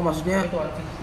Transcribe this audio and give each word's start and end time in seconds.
Oh 0.00 0.08
maksudnya 0.08 0.48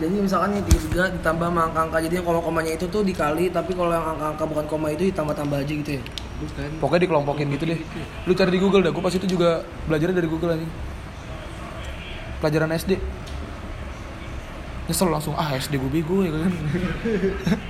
jadi 0.02 0.10
misalkan 0.18 0.58
nih 0.58 0.66
tiga 0.66 0.82
tiga 0.90 1.04
ditambah 1.14 1.54
sama 1.54 1.70
angka-angka 1.70 1.98
jadi 2.10 2.26
koma 2.26 2.42
komanya 2.42 2.74
itu 2.74 2.90
tuh 2.90 3.06
dikali 3.06 3.54
tapi 3.54 3.78
kalau 3.78 3.94
yang 3.94 4.18
angka-angka 4.18 4.44
bukan 4.50 4.66
koma 4.66 4.90
itu 4.90 5.14
ditambah-tambah 5.14 5.54
aja 5.62 5.74
gitu 5.86 5.92
ya. 6.02 6.04
bukan 6.42 6.70
Pokoknya 6.82 7.02
dikelompokin 7.06 7.48
gitu 7.54 7.64
deh. 7.70 7.80
Lu 8.26 8.34
cari 8.34 8.50
di 8.50 8.58
Google 8.58 8.82
dah, 8.82 8.90
gue 8.90 9.04
pas 9.06 9.14
itu 9.14 9.30
juga 9.30 9.62
belajarnya 9.86 10.18
dari 10.18 10.26
Google 10.26 10.58
anjing. 10.58 10.72
Pelajaran 12.42 12.74
SD. 12.74 12.98
Nyesel 14.90 15.10
langsung, 15.14 15.38
ah 15.38 15.54
SD 15.54 15.78
gue 15.78 15.92
bego 15.94 16.26
ya 16.26 16.34
kan. 16.34 16.50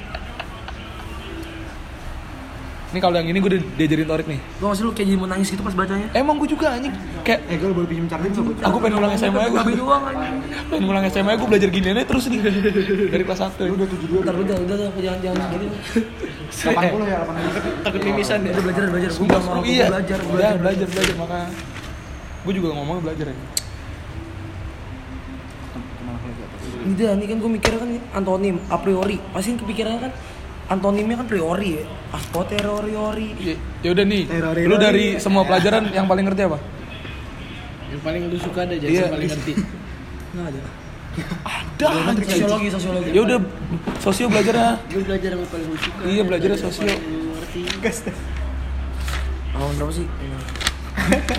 Ini 2.98 3.06
kalau 3.06 3.22
yang 3.22 3.30
ini 3.30 3.38
gue 3.38 3.50
udah 3.54 3.62
diajarin 3.78 4.08
Torik 4.10 4.26
nih. 4.26 4.40
Gue 4.58 4.68
masih 4.74 4.84
lu 4.90 4.92
kayak 4.98 5.06
jadi 5.06 5.20
mau 5.22 5.30
nangis 5.30 5.54
gitu 5.54 5.62
pas 5.62 5.76
bacanya. 5.78 6.10
Emang 6.18 6.42
gue 6.42 6.50
juga 6.50 6.74
anjing. 6.74 6.90
Kayak 7.22 7.46
eh 7.46 7.56
gue 7.62 7.70
boleh 7.70 7.86
pinjam 7.86 8.10
charger 8.10 8.30
nggak 8.34 8.66
aku 8.66 8.78
pengen 8.82 8.96
ulang 8.98 9.14
SMA 9.14 9.44
gue. 9.54 9.62
Gue 9.62 9.76
doang 9.78 10.04
anjing. 10.10 10.36
pengen 10.74 10.90
ulang 10.90 11.06
SMA 11.14 11.32
gue 11.38 11.46
belajar 11.46 11.70
gini 11.70 11.88
aja 11.94 12.04
terus 12.10 12.26
nih 12.26 12.40
dari 13.14 13.22
kelas 13.22 13.40
1 13.54 13.70
lu 13.70 13.74
udah 13.78 13.88
tujuh 13.94 14.08
dua 14.10 14.20
Bentar 14.26 14.36
udah 14.42 14.58
udah 14.66 14.76
udah 14.82 14.90
jangan 14.98 15.20
jangan 15.22 15.46
delapan 16.58 16.84
puluh 16.90 17.06
ya 17.06 17.18
delapan 17.22 17.36
puluh 17.38 17.74
takut 17.86 18.02
mimisan 18.02 18.40
ya 18.42 18.50
Udah 18.50 18.64
belajar 18.66 18.84
belajar. 18.90 19.10
Gue 19.14 19.28
orang 19.30 19.46
tua 19.46 19.62
iya. 19.70 19.86
belajar 19.94 20.18
belajar 20.26 20.56
belajar, 20.58 20.88
belajar, 20.90 21.16
makanya 21.22 21.48
Gue 22.42 22.54
juga 22.58 22.68
ngomong 22.74 22.98
belajar 23.06 23.26
ya 23.30 23.38
ke 25.78 26.02
mana 26.02 26.18
lagi 26.18 26.42
atas 26.42 26.62
Ini 27.14 27.26
kan 27.30 27.38
gue 27.46 27.52
mikirnya 27.62 27.78
kan 27.78 27.90
antonim 28.18 28.58
a 28.74 28.78
priori. 28.82 29.22
Pasti 29.30 29.54
pikirannya 29.54 30.02
kan 30.10 30.14
antonimnya 30.68 31.16
kan 31.24 31.28
priori 31.28 31.70
ya. 31.80 31.84
A 32.12 32.18
posteriori. 32.32 33.30
Ya, 33.40 33.56
ya 33.84 33.90
udah 33.92 34.06
nih, 34.08 34.24
Terori, 34.28 34.62
lu 34.68 34.76
dari 34.80 35.06
semua 35.20 35.44
pelajaran 35.44 35.92
yang 35.92 36.08
paling 36.08 36.26
ngerti 36.28 36.44
apa? 36.48 36.60
yang 37.88 38.02
paling 38.04 38.22
lu 38.28 38.36
suka 38.36 38.68
ada 38.68 38.76
Iya. 38.76 38.84
jadi 38.84 39.12
paling 39.16 39.30
ngerti 39.32 39.54
Nggak 40.36 40.46
ada. 40.52 40.62
Ada. 41.48 41.88
Sosiologi 42.20 42.68
sosiologi. 42.70 43.10
Ya 43.16 43.22
udah 43.24 43.38
sosio 44.04 44.28
belajarnya. 44.28 44.72
gue 44.92 45.02
belajar 45.08 45.30
yang 45.34 45.42
paling 45.48 45.68
lu 45.72 45.78
suka 45.80 46.00
Iya, 46.04 46.22
belajarnya 46.28 46.58
lu 46.60 47.32
ngerti 47.32 47.62
Oh 49.58 49.70
berapa 49.74 49.92
sih? 49.96 50.06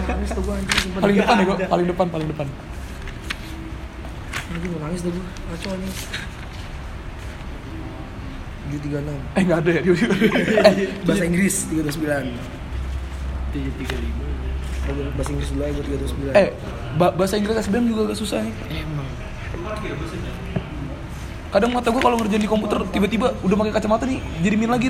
Nangis 0.09 0.31
tuh 0.33 0.43
gue 0.43 0.55
anjing. 0.57 0.81
sumpah. 0.83 1.01
Paling 1.05 1.17
depan 1.21 1.35
ya 1.39 1.45
gua, 1.45 1.57
paling 1.69 1.87
depan, 1.87 2.07
paling 2.09 2.29
depan. 2.33 2.47
Anjing 4.49 4.71
mau 4.75 4.81
nangis 4.89 5.01
tuh 5.05 5.11
gue. 5.13 5.23
Ngaco 5.23 5.69
anjing. 5.77 5.95
736 8.71 9.09
Eh 9.35 9.43
nggak 9.43 9.59
ada 9.59 9.71
ya 9.71 9.81
eh, 10.69 10.75
Bahasa 11.03 11.25
Inggris 11.25 11.55
329 11.67 11.89
tiga 13.49 13.71
tiga 13.77 13.97
lima 13.97 14.25
Bahasa 15.15 15.31
Inggris 15.31 15.49
dulu 15.51 15.63
aja 15.63 15.73
gue 15.75 15.85
329 16.33 16.33
eh 16.35 16.49
ba- 16.95 17.13
bahasa 17.13 17.35
Inggris 17.37 17.57
SBM 17.59 17.85
juga 17.87 18.01
agak 18.07 18.17
susah 18.17 18.41
nih. 18.41 18.55
emang 18.79 19.09
Kadang 21.49 21.73
mata 21.73 21.89
gue 21.89 21.97
kalau 21.99 22.17
ngerjain 22.17 22.41
di 22.41 22.47
komputer 22.47 22.85
tiba-tiba 22.87 23.33
udah 23.41 23.57
pakai 23.57 23.73
kacamata 23.73 24.05
nih 24.05 24.21
jadi 24.39 24.53
min 24.55 24.69
lagi. 24.69 24.85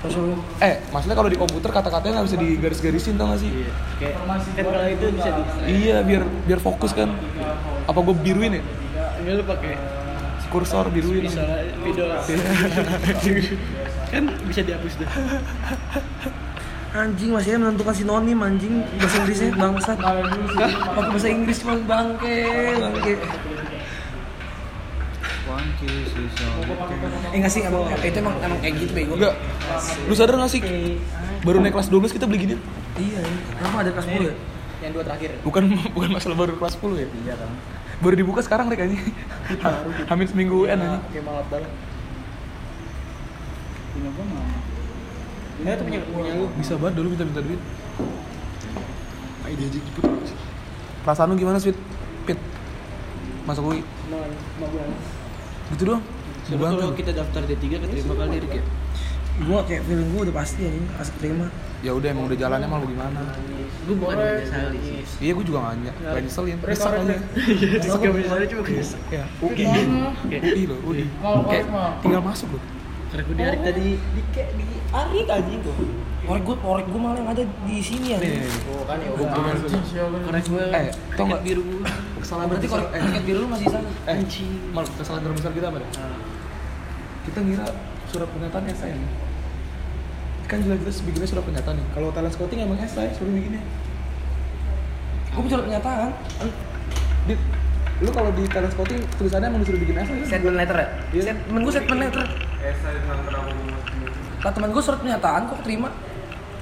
Sosiologi 0.00 0.42
Eh, 0.58 0.74
maksudnya 0.90 1.14
kalau 1.14 1.30
di 1.30 1.38
komputer 1.38 1.70
kata-katanya 1.70 2.18
nggak 2.18 2.26
bisa 2.26 2.38
digaris-garisin 2.40 3.14
tau 3.14 3.30
gak 3.30 3.38
sih? 3.38 3.50
iya 3.52 3.70
kayak 4.00 4.14
kan 4.18 4.64
kalau 4.66 4.88
itu 4.88 5.04
bisa 5.12 5.30
di 5.30 5.42
Iya, 5.70 5.96
biar 6.02 6.22
biar 6.44 6.58
fokus 6.58 6.90
kan. 6.90 7.14
Apa 7.86 7.98
gue 8.00 8.14
biruin 8.16 8.58
ya? 8.58 8.62
enggak 9.20 9.34
lu 9.36 9.44
pakai 9.46 9.72
Kursor 10.50 10.90
biruin. 10.90 11.30
bisa 11.30 11.46
video 11.86 12.10
kan 14.12 14.24
bisa 14.50 14.60
dihapus 14.66 14.94
dah 14.98 15.10
Anjing 16.90 17.30
masih 17.30 17.54
menentukan 17.54 17.94
sinonim 17.94 18.34
anjing 18.42 18.82
Bahasa 18.98 19.22
Inggrisnya 19.22 19.54
bangsat 19.54 19.94
Pakai 19.94 21.06
bahasa 21.06 21.28
Inggris 21.30 21.62
cuma 21.62 21.78
bangke 21.86 22.42
Bangke 25.46 25.90
Eh 27.30 27.38
nggak 27.38 27.52
sih 27.54 27.62
emang 27.62 27.86
itu 27.94 28.18
emang 28.18 28.34
emang 28.42 28.58
kayak 28.58 28.74
gitu 28.82 28.90
bego 28.90 29.14
Enggak. 29.14 29.38
Lu 30.10 30.18
sadar 30.18 30.34
gak 30.42 30.50
sih? 30.50 30.58
Baru 31.46 31.62
naik 31.62 31.78
kelas 31.78 31.94
12 31.94 32.10
kita 32.10 32.26
beli 32.26 32.50
gini. 32.50 32.54
Iya 32.98 33.22
Kenapa 33.54 33.86
ada 33.86 33.90
kelas 33.94 34.06
10 34.10 34.26
ya? 34.26 34.34
yang 34.80 34.92
dua 34.96 35.04
terakhir 35.04 35.30
Bukan 35.44 35.62
bukan 35.94 36.10
masalah 36.10 36.36
baru 36.40 36.52
kelas 36.56 36.74
10 36.80 36.96
ya. 36.96 37.08
iya 37.22 37.34
kan 37.36 37.50
Baru 38.00 38.14
dibuka 38.16 38.40
sekarang 38.40 38.72
Rik 38.72 38.80
anjing. 38.80 39.02
Hamil 40.08 40.26
seminggu 40.28 40.64
UN 40.64 40.80
anjing. 40.80 41.04
kayak 41.12 41.24
malat 41.24 41.46
banget 41.52 41.72
punya 43.90 44.10
gua 44.14 44.24
mah 44.32 44.46
ini 45.60 45.76
tuh 45.76 45.84
punya 45.84 46.00
punya 46.08 46.32
lu 46.40 46.46
Bisa 46.56 46.72
banget 46.80 46.94
dulu 46.96 47.06
minta-minta 47.12 47.44
duit. 47.44 47.60
Ayo 49.44 49.54
diajak 49.60 49.82
jemput. 49.84 50.04
Perasaan 51.04 51.28
lu 51.28 51.36
gimana, 51.36 51.60
Sweet? 51.60 51.76
Pit. 52.24 52.40
Masuk 53.44 53.68
UI. 53.68 53.84
mau 54.08 54.24
mau 54.56 54.68
Gitu 55.76 55.84
doang. 55.84 56.00
Siapa 56.48 56.56
Dibantu. 56.56 56.80
kalau 56.80 56.94
kita 56.96 57.12
daftar 57.12 57.42
D3 57.44 57.64
keterima 57.76 58.14
kali 58.16 58.36
Rik 58.40 58.54
ya? 58.56 58.64
Gue 59.40 59.58
kayak 59.64 59.82
feeling 59.84 60.08
gue 60.10 60.20
udah 60.28 60.36
pasti 60.36 60.60
anjing 60.62 60.86
Asik 60.94 61.16
terima 61.16 61.46
Ya 61.80 61.96
udah 61.96 62.08
emang 62.12 62.28
udah 62.28 62.36
jalannya 62.36 62.68
mah 62.68 62.78
lu 62.78 62.86
gimana? 62.88 63.20
Gue 63.82 63.94
bukan 63.96 64.14
menyesali 64.14 64.78
sih 64.78 65.00
Iya, 65.18 65.32
gue 65.32 65.44
juga 65.44 65.58
gak 65.60 65.72
nanya. 65.74 65.92
Gak 65.96 66.22
nyeselin. 66.22 66.56
Nyesek 66.60 66.92
aja. 66.92 67.16
Suka 67.82 68.06
menyesali 68.06 68.44
cuma 68.46 68.62
kesek 68.62 69.00
Ya, 69.08 69.24
UI. 69.40 69.64
UI 70.28 70.62
loh, 70.68 70.78
UI. 70.84 71.04
Kayak 71.48 71.66
tinggal 72.00 72.20
masuk 72.20 72.48
loh. 72.52 72.62
Karena 73.08 73.22
gue 73.24 73.34
diarik 73.34 73.60
tadi 73.64 73.86
di 73.96 74.22
kayak 74.30 74.50
di 74.54 74.64
arik 74.90 75.26
aja 75.26 75.54
tuh 75.64 75.74
Orek 76.20 76.42
gue, 76.46 76.56
orek 76.62 76.86
gue 76.86 77.00
malah 77.00 77.16
yang 77.16 77.26
ada 77.26 77.42
di 77.42 77.76
sini 77.80 78.14
ya 78.14 78.18
Nih, 78.20 78.28
nih, 78.28 78.40
nih. 78.44 78.70
Oh 78.70 78.84
kan 78.84 79.00
ya 79.00 79.10
main 79.10 79.56
dulu. 79.56 79.78
Karena 80.22 80.40
gue 80.44 80.64
Eh, 80.70 80.84
tau 81.16 81.24
nggak? 81.26 81.42
biru 81.42 81.62
gue 81.64 81.80
Kesalahan 82.20 82.46
Berarti 82.46 82.66
kalau 82.68 82.86
eh, 82.86 83.00
tiket 83.02 83.22
biru 83.24 83.38
lu 83.40 83.48
masih 83.48 83.64
di 83.66 83.72
sana 83.72 83.88
eh, 84.06 84.16
mal 84.70 84.84
kesalahan 84.86 85.22
terbesar 85.26 85.50
kita 85.50 85.66
apa 85.72 85.78
deh? 85.80 85.90
Kita 87.24 87.38
ngira 87.40 87.66
surat 88.06 88.28
pernyataan 88.30 88.64
esai 88.68 88.92
nih. 88.92 89.10
Kan 90.50 90.66
jelas-jelas 90.66 90.98
bikinnya 91.06 91.28
surat 91.30 91.46
pernyataan 91.46 91.78
nih. 91.78 91.86
Kalau 91.94 92.10
talent 92.10 92.34
scouting 92.34 92.58
emang 92.66 92.82
esai, 92.82 93.14
suruh 93.14 93.30
bikinnya. 93.30 93.62
Gue 95.30 95.42
bicara 95.46 95.62
pernyataan 95.62 96.10
Di, 97.30 97.34
lu 98.02 98.10
kalau 98.10 98.34
di 98.34 98.42
talent 98.50 98.72
scouting 98.74 98.98
tulisannya 99.14 99.46
emang 99.46 99.62
disuruh 99.62 99.78
bikin 99.78 99.94
esai 100.02 100.16
kan? 100.18 100.26
Statement 100.26 100.56
letter 100.58 100.76
ya? 100.76 100.88
Iya. 101.14 101.22
Statement 101.30 101.60
gue 101.62 101.72
statement 101.78 102.00
letter 102.02 102.24
Lah 104.42 104.50
temen 104.50 104.70
gue 104.74 104.82
surat 104.82 104.98
pernyataan 104.98 105.40
kok 105.46 105.60
terima 105.62 105.88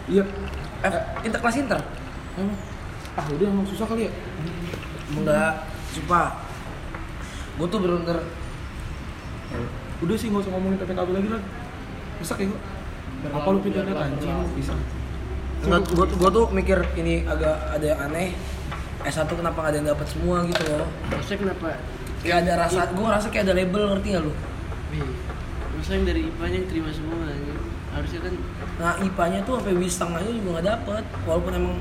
Iya. 0.05 0.25
F, 0.85 0.95
inter 1.25 1.41
kelas 1.41 1.57
inter 1.57 1.81
Emang. 2.37 2.59
Ah 3.17 3.27
udah 3.35 3.47
emang 3.51 3.67
susah 3.67 3.89
kali 3.89 4.07
ya. 4.07 4.13
Enggak, 5.17 5.65
sumpah 5.97 6.45
Gue 7.57 7.67
tuh 7.73 7.81
bener-bener 7.81 8.21
Udah 9.99 10.15
sih 10.15 10.29
nggak 10.31 10.45
usah 10.47 10.53
ngomongin 10.55 10.79
PPKB 10.79 11.09
lagi 11.11 11.29
lah. 11.33 11.43
Bisa 12.23 12.35
kayak 12.39 12.55
gua. 12.55 12.61
Apa 13.27 13.49
lu 13.51 13.59
pindah 13.63 13.83
anjing 13.83 14.31
lu 14.31 14.47
bisa. 14.55 14.75
Enggak, 15.59 15.91
gue 15.91 16.07
tuh, 16.07 16.17
gua 16.23 16.31
tuh 16.31 16.47
mikir 16.55 16.79
ini 16.95 17.27
agak 17.27 17.59
ada 17.75 17.83
yang 17.83 18.01
aneh 18.07 18.31
S1 19.03 19.27
kenapa 19.27 19.59
gak 19.59 19.71
ada 19.75 19.79
yang 19.83 19.89
dapat 19.91 20.07
semua 20.07 20.37
gitu 20.47 20.63
loh. 20.71 20.91
Maksudnya 21.11 21.39
kenapa? 21.43 21.69
Kayak 22.23 22.37
ada 22.47 22.53
rasa, 22.67 22.81
gue 22.95 23.05
ngerasa 23.05 23.27
kayak 23.31 23.45
ada 23.51 23.55
label 23.59 23.83
ngerti 23.95 24.09
gak 24.15 24.23
lu? 24.23 24.33
Wih, 24.95 25.11
Maksudnya 25.75 25.97
yang 25.99 26.07
dari 26.07 26.21
IPA 26.27 26.45
nya 26.47 26.57
yang 26.59 26.69
terima 26.71 26.91
semua 26.91 27.17
aja 27.23 27.55
Harusnya 27.95 28.21
kan 28.23 28.33
Nah 28.79 28.93
IPA-nya 29.03 29.41
tuh 29.43 29.55
sampai 29.59 29.75
wisang 29.75 30.11
aja 30.15 30.31
juga 30.31 30.49
gak 30.63 30.67
dapet. 30.67 31.05
Walaupun 31.27 31.53
emang 31.55 31.75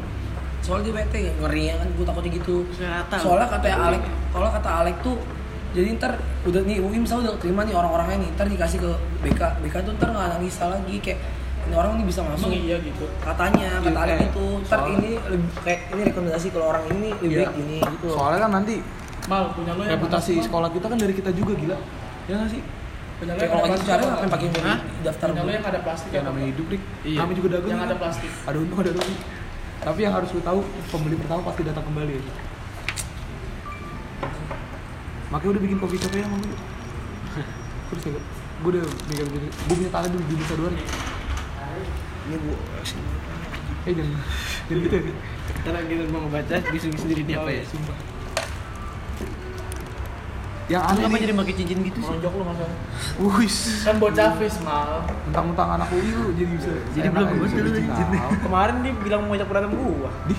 soalnya 0.66 0.90
dia 0.90 0.94
WT 0.98 1.16
ya, 1.22 1.34
ngerinya 1.46 1.74
kan 1.78 1.88
gue 1.94 2.06
takutnya 2.06 2.32
gitu. 2.34 2.56
Rata 2.82 3.16
Soalnya 3.22 3.48
kata 3.54 3.68
Alek, 3.70 4.04
kalau 4.34 4.48
kata 4.50 4.70
Alek 4.82 4.96
tuh 5.06 5.18
jadi 5.70 5.88
ntar 5.94 6.12
udah 6.44 6.62
nih 6.64 6.78
UI 6.80 6.98
misalnya 6.98 7.30
udah 7.30 7.38
terima 7.38 7.62
nih 7.62 7.74
orang-orangnya 7.74 8.18
nih 8.20 8.30
ntar 8.34 8.48
dikasih 8.48 8.80
ke 8.80 8.90
BK 9.22 9.42
BK 9.62 9.76
tuh 9.82 9.92
ntar 9.94 10.10
nggak 10.10 10.26
analisa 10.32 10.64
lagi 10.68 10.96
kayak 10.98 11.20
ini 11.62 11.74
orang 11.74 11.92
ini 11.96 12.04
bisa 12.06 12.22
masuk 12.22 12.48
iya 12.48 12.80
gitu 12.80 13.06
katanya 13.20 13.68
kata 13.78 14.00
Iya, 14.02 14.16
eh, 14.16 14.20
itu 14.26 14.44
ntar 14.64 14.80
soal- 14.80 14.92
ini 14.94 15.10
lebih 15.22 15.50
kayak 15.60 15.80
ini 15.90 16.02
rekomendasi 16.06 16.48
kalau 16.50 16.66
orang 16.70 16.84
ini 16.90 17.10
lebih 17.18 17.28
Iya. 17.34 17.40
baik 17.44 17.56
ini 17.60 17.78
gitu 17.86 18.06
loh. 18.08 18.16
Soalnya 18.16 18.40
kan 18.42 18.52
nanti 18.54 18.76
Mal 19.28 19.44
punya 19.52 19.72
lo 19.74 19.82
yang 19.82 19.92
reputasi 19.94 20.34
sekolah 20.40 20.70
kita 20.72 20.88
kan 20.88 20.96
dari 20.96 21.12
kita 21.12 21.32
juga 21.32 21.52
gila. 21.54 21.76
Ya 22.26 22.36
nggak 22.38 22.50
sih? 22.50 22.62
punya 23.18 23.34
lo 23.34 23.38
Kayak 23.38 23.50
yang 23.50 23.60
kalau 23.60 23.76
caranya 23.82 23.92
apa? 23.98 24.08
ngapain 24.08 24.32
pakai 24.32 24.48
Hah? 24.64 24.80
daftar 25.04 25.28
punya 25.28 25.36
lo 25.36 25.44
dulu? 25.44 25.52
yang 25.52 25.66
ada 25.68 25.80
plastik 25.82 26.10
Ya 26.10 26.16
apa? 26.16 26.28
namanya 26.32 26.48
hidup, 26.48 26.66
Rik. 26.70 26.84
Iya. 27.04 27.18
Kami 27.20 27.32
juga 27.36 27.48
dagang. 27.52 27.68
yang 27.68 27.82
ya. 27.82 27.86
ada 27.86 27.96
plastik 27.98 28.30
Ada 28.46 28.58
untung 28.58 28.80
ada 28.86 28.92
rugi. 28.94 29.16
Tapi 29.78 30.00
yang 30.00 30.14
harus 30.14 30.30
lu 30.32 30.42
tahu, 30.42 30.60
pembeli 30.88 31.16
pertama 31.18 31.42
pasti 31.44 31.62
datang 31.62 31.84
kembali 31.84 32.12
ya. 32.14 32.22
Makanya 35.28 35.52
udah 35.58 35.62
bikin 35.64 35.78
kopi 35.80 35.96
capek 36.00 36.20
ya 36.24 36.28
mau 36.28 36.40
gue. 36.44 36.58
Terus 37.88 38.04
ya, 38.04 38.20
gue 38.58 38.70
udah 38.74 38.84
mikir 39.08 39.26
gini, 39.28 39.48
gue 39.48 39.76
punya 39.76 39.92
tanah 39.92 40.10
dulu 40.12 40.24
di 40.28 40.36
Nusa 40.36 40.56
Dua 40.56 40.70
nih. 40.72 40.86
ini 42.28 42.36
bu. 42.44 42.52
Eh 43.88 43.94
jangan, 43.96 44.20
jangan 44.68 44.80
gitu 44.84 44.96
ya. 45.00 45.14
Ntar 45.64 45.84
kita 45.88 46.04
mau 46.12 46.20
ngebaca 46.28 46.56
bising 46.72 46.92
sendiri 47.00 47.22
dia 47.24 47.40
apa 47.40 47.52
ya? 47.52 47.64
Sumpah. 47.64 47.98
Yang 50.68 50.84
Lu 50.84 50.90
aneh 50.92 51.04
apa 51.08 51.16
nih, 51.16 51.22
jadi 51.24 51.34
pakai 51.40 51.54
cincin 51.56 51.80
gitu 51.80 52.00
sih? 52.04 52.12
melonjok 52.12 52.34
lo 52.36 52.44
masa 52.44 52.66
Wis, 53.40 53.56
kan 53.88 53.96
bocah 54.04 54.36
face 54.36 54.60
mal. 54.68 55.00
Mentang-mentang 55.24 55.70
anak 55.80 55.88
UI 55.96 56.12
lu 56.12 56.36
jadi 56.36 56.52
bisa 56.52 56.72
Jadi 56.92 57.08
belum 57.08 57.28
gue 57.32 57.48
bisa 57.48 57.56
dulu 57.64 57.80
kemarin 58.44 58.76
dia 58.84 58.94
bilang 59.00 59.20
mau 59.24 59.32
ngajak 59.32 59.48
berantem 59.48 59.72
gua. 59.80 60.12
Di, 60.28 60.36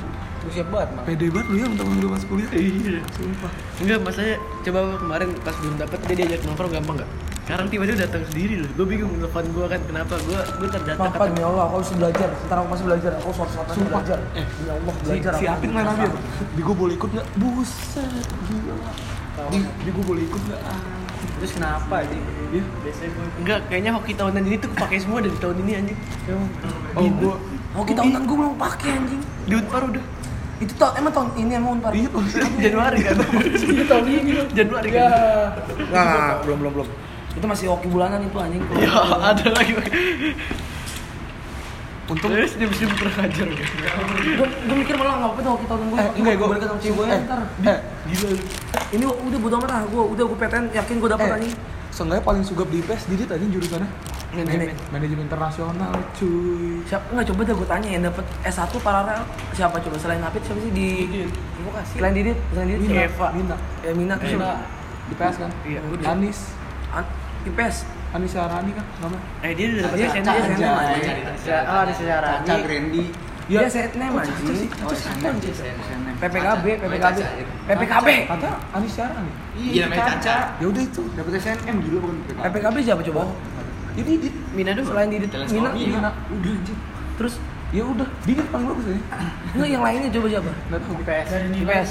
siap 0.51 0.69
banget 0.69 0.89
mah 0.91 1.03
Pede 1.05 1.27
banget 1.29 1.47
lu 1.47 1.57
ya 1.57 1.67
mentang 1.67 1.89
lu 1.91 2.09
masuk 2.09 2.29
kuliah. 2.29 2.51
Iya. 2.51 3.01
Sumpah. 3.11 3.51
Enggak, 3.79 3.99
masalahnya 4.03 4.37
coba 4.61 4.79
kemarin 4.97 5.29
pas 5.41 5.55
belum 5.57 5.77
dapet 5.77 5.99
dia 6.05 6.15
diajak 6.17 6.41
nongkrong 6.45 6.73
gampang 6.73 6.97
nggak? 6.99 7.11
Sekarang 7.43 7.67
tiba-tiba 7.67 7.97
datang 7.99 8.23
sendiri 8.29 8.55
loh. 8.61 8.71
Gue 8.75 8.87
bingung 8.87 9.13
telepon 9.17 9.45
gue 9.49 9.67
kan 9.67 9.81
kenapa 9.83 10.15
gue 10.21 10.37
gue 10.37 10.69
terdata 10.69 11.01
Maaf, 11.01 11.17
demi 11.23 11.41
Allah, 11.41 11.63
aku 11.65 11.75
harus 11.81 11.91
belajar. 11.95 12.29
Ntar 12.45 12.57
aku 12.57 12.69
masih 12.69 12.85
belajar. 12.85 13.11
Aku 13.17 13.29
harus 13.31 13.55
harus 13.57 13.73
Sumpah. 13.73 13.91
belajar. 13.97 14.19
Eh, 14.35 14.45
Demi 14.45 14.69
Allah, 14.69 14.93
Si, 14.93 15.03
belajar. 15.03 15.33
si 15.33 15.45
aku. 15.45 15.57
Apin 15.57 15.71
main 15.73 15.87
Nabi 15.87 16.05
apa? 16.05 16.19
Di 16.45 16.61
gue 16.61 16.77
boleh 16.77 16.95
ikut 16.95 17.11
nggak? 17.11 17.27
Buset, 17.35 18.11
gila. 18.45 18.75
Di, 19.49 19.59
di 19.65 19.91
gue 19.91 20.05
boleh 20.05 20.23
ikut 20.25 20.43
nggak? 20.45 20.61
Ah. 20.61 20.81
Terus 21.39 21.53
kenapa 21.55 21.97
sih? 22.05 22.21
Iya. 22.51 22.65
Enggak, 23.39 23.59
kayaknya 23.67 23.91
hoki 23.93 24.13
tahunan 24.13 24.43
ini 24.43 24.57
tuh 24.59 24.71
pakai 24.75 24.99
semua 24.99 25.19
dari 25.19 25.37
tahun 25.39 25.57
ini 25.63 25.73
anjing. 25.75 25.99
Oh, 26.95 27.07
gue 27.07 27.35
Oh, 27.71 27.85
kita 27.85 28.01
tahunan 28.01 28.23
gue 28.25 28.37
belum 28.37 28.55
pakai 28.57 28.89
anjing. 28.93 29.23
Di 29.47 29.55
Unpar 29.55 29.83
udah. 29.87 30.05
Itu 30.59 30.73
tahun 30.75 30.93
emang 30.99 31.13
tahun 31.13 31.29
ini 31.37 31.53
emang 31.55 31.71
unpar. 31.77 31.93
Iya, 31.93 32.09
tahun 32.11 32.27
Januari 32.59 32.99
kan. 33.01 33.17
Iya 33.49 33.85
tahun 33.87 34.05
ini 34.09 34.31
Januari 34.51 34.89
kan. 34.91 35.11
Enggak, 35.79 36.05
enggak, 36.05 36.37
belum 36.43 36.57
belum 36.59 36.73
belum. 36.75 36.89
Itu 37.33 37.47
masih 37.47 37.67
hoki 37.69 37.87
bulanan 37.87 38.19
itu 38.21 38.35
anjing. 38.37 38.63
Ya, 38.75 38.91
ada 39.25 39.47
lagi. 39.49 39.73
Untung 42.09 42.33
Terus 42.33 42.57
dia 42.57 42.65
mesti 42.65 42.89
pernah 42.89 43.15
ngajar 43.21 43.47
kan. 43.47 43.69
Gue 44.19 44.47
gue 44.49 44.77
mikir 44.79 44.95
malah 44.97 45.15
nggak 45.21 45.31
apa-apa 45.31 45.51
hoki 45.53 45.67
tahunan 45.69 45.87
gue. 45.87 45.99
Eh, 45.99 46.11
enggak, 46.17 46.35
gua- 46.35 46.49
balik 46.49 46.63
sama 46.65 46.81
cewek 46.81 47.05
eh, 47.07 47.21
ntar. 47.23 47.41
eh, 47.63 47.79
Gila. 48.09 48.29
Ini 48.89 49.05
udah 49.05 49.39
bodo 49.39 49.55
amat 49.59 49.69
lah. 49.69 49.81
Gue 49.87 50.03
udah 50.09 50.25
gue 50.25 50.39
PTN 50.39 50.65
yakin 50.73 50.95
gue 50.97 51.09
dapet 51.09 51.29
eh, 51.29 51.37
anjing. 51.37 51.55
Seenggaknya 51.99 52.23
paling 52.23 52.43
sugap 52.43 52.69
di 52.69 52.79
PES 52.81 53.03
Didit 53.07 53.27
aja 53.29 53.43
jurusannya 53.43 53.91
Manajemen. 54.29 54.77
Manajemen 54.93 55.25
internasional 55.25 55.91
cuy 56.15 56.79
Siapa 56.85 57.11
enggak 57.11 57.27
coba 57.27 57.41
deh 57.43 57.55
gue 57.57 57.67
tanya 57.67 57.89
yang 57.89 58.03
dapet 58.05 58.25
S1 58.45 58.71
paralel 58.79 59.21
siapa 59.51 59.77
coba 59.79 59.97
selain 59.97 60.21
Apit 60.21 60.43
siapa 60.45 60.61
sih 60.61 60.71
di 60.71 60.89
Selain 61.91 62.15
Didit, 62.15 62.39
selain 62.53 62.69
Didit 62.71 62.81
Mina, 62.85 63.03
siapa? 63.03 63.27
Mina. 63.33 63.57
Ya 63.83 63.93
Mina 63.93 64.15
terus 64.15 64.33
Mina 64.33 64.47
siapa? 64.47 65.09
di 65.09 65.15
PES 65.17 65.37
kan 65.37 65.51
Iya. 65.65 65.81
Anis 66.07 66.39
An- 66.89 67.11
IPS. 67.41 67.77
Anis 68.09 68.31
Syarani 68.33 68.73
kan 68.73 68.85
namanya 68.99 69.21
Eh 69.41 69.53
dia 69.53 69.67
udah 69.69 69.83
dapet 69.85 69.97
Iya, 69.97 70.09
SNM. 70.09 70.25
Caca, 70.25 70.71
anjing. 70.81 71.19
Caca. 71.45 71.57
Oh, 71.65 71.83
Caca 73.49 73.57
Grandi. 73.57 73.57
Dia 73.57 73.61
SNM 73.65 74.13
anjing. 74.13 74.69
Oh. 74.85 74.93
PPKB, 76.19 76.65
PPKB. 76.85 77.19
PPKB. 77.65 78.09
kata 78.29 78.51
Anis 78.75 78.93
Syarani 78.93 79.33
Iya, 79.57 79.89
namanya 79.89 80.05
Caca. 80.21 80.37
ya 80.59 80.67
udah 80.69 80.83
itu 80.85 81.03
Dapat 81.17 81.33
SNM 81.41 81.77
gila 81.81 81.99
bukan 82.05 82.17
PPKB. 82.29 82.45
PPKB 82.45 82.77
siapa 82.85 83.03
coba? 83.09 83.23
ya 83.97 84.03
Didit 84.05 84.35
Mina 84.53 84.71
doang. 84.77 84.87
Selain 84.87 85.09
Didit, 85.11 85.31
Mina, 85.33 85.71
Mina 85.73 86.11
udah 86.29 86.53
anjing 86.53 86.79
Terus 87.17 87.35
ya 87.69 87.83
udah 87.85 88.09
Didit 88.23 88.47
paling 88.49 88.67
bagus 88.69 88.85
ya 88.87 88.97
enggak 89.49 89.69
yang 89.69 89.83
lainnya 89.83 90.09
coba 90.13 90.27
siapa? 90.29 90.51
nggak 90.69 90.81
tahu 90.81 90.95
IPS. 91.59 91.89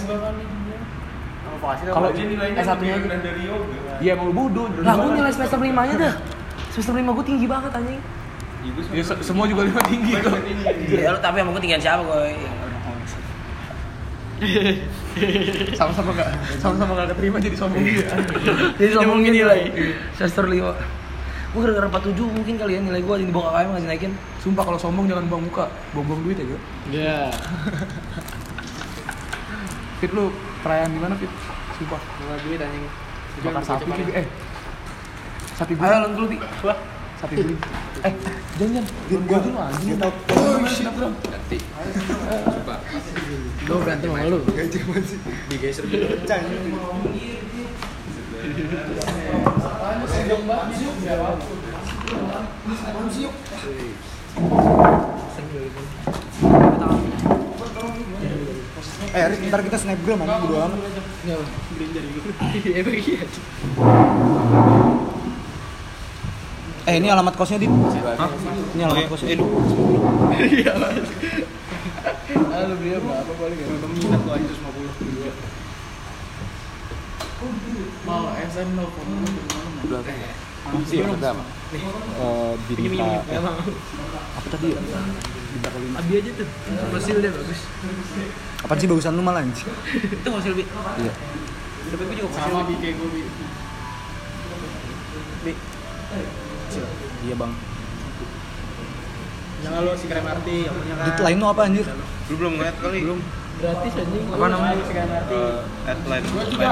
kalau 1.88 2.09
S1-nya 2.13 2.94
aja. 3.01 3.09
ya 3.98 4.09
emang 4.13 4.30
lu 4.30 4.33
bodoh 4.36 4.65
Lah 4.86 4.94
gue 4.94 5.09
nilai 5.09 5.31
semester 5.33 5.57
5 5.57 5.74
nya 5.74 5.95
dah. 5.98 6.13
Semester 6.69 6.94
5 6.94 7.18
gue 7.18 7.25
tinggi 7.25 7.48
banget 7.50 7.71
anjing. 7.74 8.01
Ya, 8.92 9.04
se- 9.04 9.21
semua 9.21 9.45
juga 9.45 9.62
lima 9.63 9.81
tinggi 9.83 10.13
kok 10.15 10.33
Ya 10.89 11.09
lu 11.09 11.19
tapi 11.19 11.39
emang 11.39 11.51
gue 11.51 11.62
tinggian 11.62 11.80
siapa 11.80 12.01
gue? 12.01 12.36
sama-sama 15.74 16.13
nggak 16.13 16.30
sama-sama 16.59 16.92
nggak 16.94 17.09
keterima 17.12 17.38
jadi 17.39 17.56
sombong 17.56 17.81
dia 17.81 18.06
Jadi 18.80 18.92
Ngomongin 18.95 19.33
nilai. 19.33 19.62
Semester 20.13 20.45
5. 20.45 20.54
Gue 21.48 21.62
gara-gara 21.63 21.88
47 21.89 22.13
mungkin 22.27 22.54
kali 22.56 22.71
ya 22.71 22.81
nilai 22.81 23.01
gue 23.01 23.15
di 23.19 23.25
bawah 23.27 23.50
KKM 23.51 23.68
nggak 23.68 23.83
dinaikin. 23.83 24.12
sumpah 24.38 24.63
kalau 24.63 24.77
sombong 24.77 25.06
jangan 25.06 25.25
buang 25.25 25.44
muka 25.44 25.65
buang-buang 25.92 26.21
duit 26.24 26.38
ya 26.38 26.45
gue 26.45 26.59
Iya. 26.92 27.19
Fit 30.00 30.12
lu 30.12 30.30
perayaan 30.62 30.92
di 30.92 31.00
mana 31.00 31.13
Fit 31.15 31.31
sumpah 31.74 31.98
Bunga 31.98 32.38
duit 32.39 32.59
anjing. 32.59 32.86
bakar 33.39 33.62
sapi 33.63 33.89
Fit. 33.92 34.09
eh 34.13 34.27
sapi 35.56 35.74
Ayo 35.74 35.80
beli 35.80 35.98
lan 35.98 36.12
dulu 36.13 36.25
bi. 36.30 36.38
Sapi 37.18 37.34
beli. 37.34 37.56
Eh 38.06 38.14
jangan 38.62 38.86
jangan. 38.86 39.22
Gua 39.25 39.40
dulu 39.42 39.58
oh 39.58 40.68
shit 40.69 40.86
bro 40.94 41.10
Gue 43.68 43.78
berantem 43.84 44.10
sama 44.14 44.30
lu. 44.30 44.40
Eh, 59.18 59.25
Aris, 59.25 59.40
ntar 59.50 59.62
kita 59.66 59.78
snapgram 59.81 60.22
aja 60.22 60.38
bodo 60.38 60.56
amat. 60.62 60.80
Iya 61.25 61.36
iya. 63.02 63.25
Eh, 66.88 67.04
ini 67.04 67.12
alamat 67.12 67.36
kosnya. 67.36 67.60
Hah? 67.60 68.31
Ini 68.72 68.81
alamat 68.88 69.12
kosnya. 69.12 69.36
Eh, 69.36 69.39
Iya. 70.48 70.72
Berapa 72.78 73.34
paling 73.36 73.60
ya? 73.60 73.68
minat 73.92 74.22
lo 74.24 74.31
150. 74.31 75.36
Mau 78.07 78.24
SM 78.39 78.69
lo 78.80 78.86
Masih 80.68 81.00
ada 81.04 81.28
apa? 81.31 81.44
Eh, 81.75 82.54
bintang 82.72 83.56
apa 84.36 84.48
tadi 84.48 84.68
ya? 84.72 84.80
Bintang 84.80 85.72
kelima. 85.75 85.95
Abi 86.00 86.12
aja 86.24 86.31
tuh. 86.40 86.48
Deh 87.19 87.31
bagus. 87.36 87.60
Apaan 88.63 88.80
sih 88.80 88.88
bagusan 88.88 89.16
lu 89.16 89.24
malah 89.24 89.44
anjing? 89.44 89.68
Itu 90.07 90.28
fosil 90.28 90.54
bi. 90.56 90.63
Iya. 91.04 91.12
Tapi 91.88 92.04
gue 92.04 92.16
juga 92.16 92.36
sama 92.36 92.63
di 92.68 92.75
kayak 92.80 92.95
gue 92.95 93.10
Bi. 95.44 95.51
Iya, 97.24 97.35
Bang. 97.35 97.53
jangan 99.57 99.81
lo 99.83 99.94
si 99.94 100.06
krem 100.06 100.21
MRT 100.21 100.47
yang 100.63 100.75
punya 100.75 100.94
kan 100.95 101.18
lu 101.35 101.45
apa 101.50 101.62
anjir? 101.65 101.85
Lu 102.29 102.35
belum 102.38 102.51
ngeliat 102.56 102.77
kali? 102.77 103.00
Belum. 103.03 103.19
Gratis 103.57 103.94
anjing. 103.95 104.25
Apa 104.29 104.45
namanya? 104.47 104.75
si 104.77 104.94
krem 104.94 105.09
MRT 105.09 105.31
headline. 105.83 106.24
gue 106.24 106.44
juga 106.47 106.68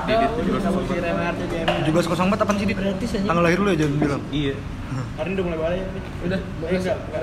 ada 0.00 0.14
juga 0.40 0.58
sama 0.58 0.78
si 0.80 0.92
krem 0.96 1.14
MRT 1.14 1.40
di 1.44 1.56
MRT 1.60 1.86
1704 1.92 2.40
apaan 2.40 2.56
sih? 2.56 2.66
Gratis 2.72 3.10
anjing. 3.12 3.28
Tanggal 3.28 3.44
lahir 3.44 3.58
lu 3.60 3.68
ya 3.68 3.76
jangan 3.76 3.96
bilang. 3.98 4.22
Iya. 4.30 4.54
hari 4.90 5.28
ini 5.30 5.34
udah 5.36 5.44
mulai 5.46 5.58
bayar 5.60 5.86
nih 5.86 6.02
Udah. 6.26 6.40
eh 6.42 6.74
enggak 6.74 6.96
enggak 6.98 7.22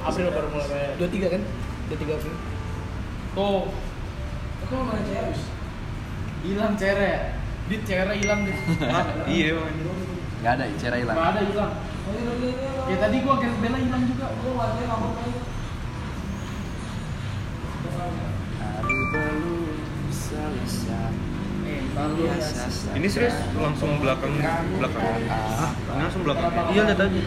April 0.00 0.26
baru 0.32 0.48
mulai 0.48 0.66
bayar 0.70 0.90
23 0.96 1.34
kan? 1.34 1.42
23 1.90 2.16
April. 2.16 2.34
tuh 3.30 3.62
Kok 4.70 4.80
mana 4.80 5.00
cewek? 5.04 5.36
hilang 6.40 6.72
cere 6.74 7.12
dit 7.68 7.82
cere 7.84 8.14
hilang 8.16 8.40
dit 8.48 8.56
Iya, 9.36 9.60
Enggak 10.40 10.52
ada, 10.56 10.64
cara 10.80 10.96
hilang. 10.96 11.16
nggak 11.20 11.32
ada 11.36 11.42
hilang 11.44 11.72
ya 12.90 12.96
tadi 12.98 13.16
gua 13.22 13.34
kira 13.38 13.54
bela 13.62 13.78
hilang 13.78 14.02
juga 14.08 14.26
eh 21.70 21.82
lalu 21.94 22.24
Ini 22.96 23.06
serius 23.10 23.36
langsung 23.60 24.00
belakang 24.00 24.32
belakang. 24.78 25.04
Ini 25.20 26.00
langsung 26.00 26.22
belakang. 26.24 26.50
Iya 26.72 26.82
lihat 26.88 26.98
aja. 27.02 27.20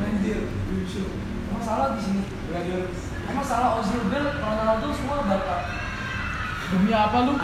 Anjir, 0.00 0.40
Emang 1.52 1.62
salah 1.62 1.88
di 1.94 2.00
sini. 2.00 2.22
Emang 3.26 3.46
salah 3.46 3.80
Ozil 3.82 4.02
Bell, 4.08 4.26
Ronaldo 4.38 4.88
semua 4.94 5.26
Barca. 5.26 5.56
demi 6.66 6.90
apa 6.90 7.18
lu 7.22 7.34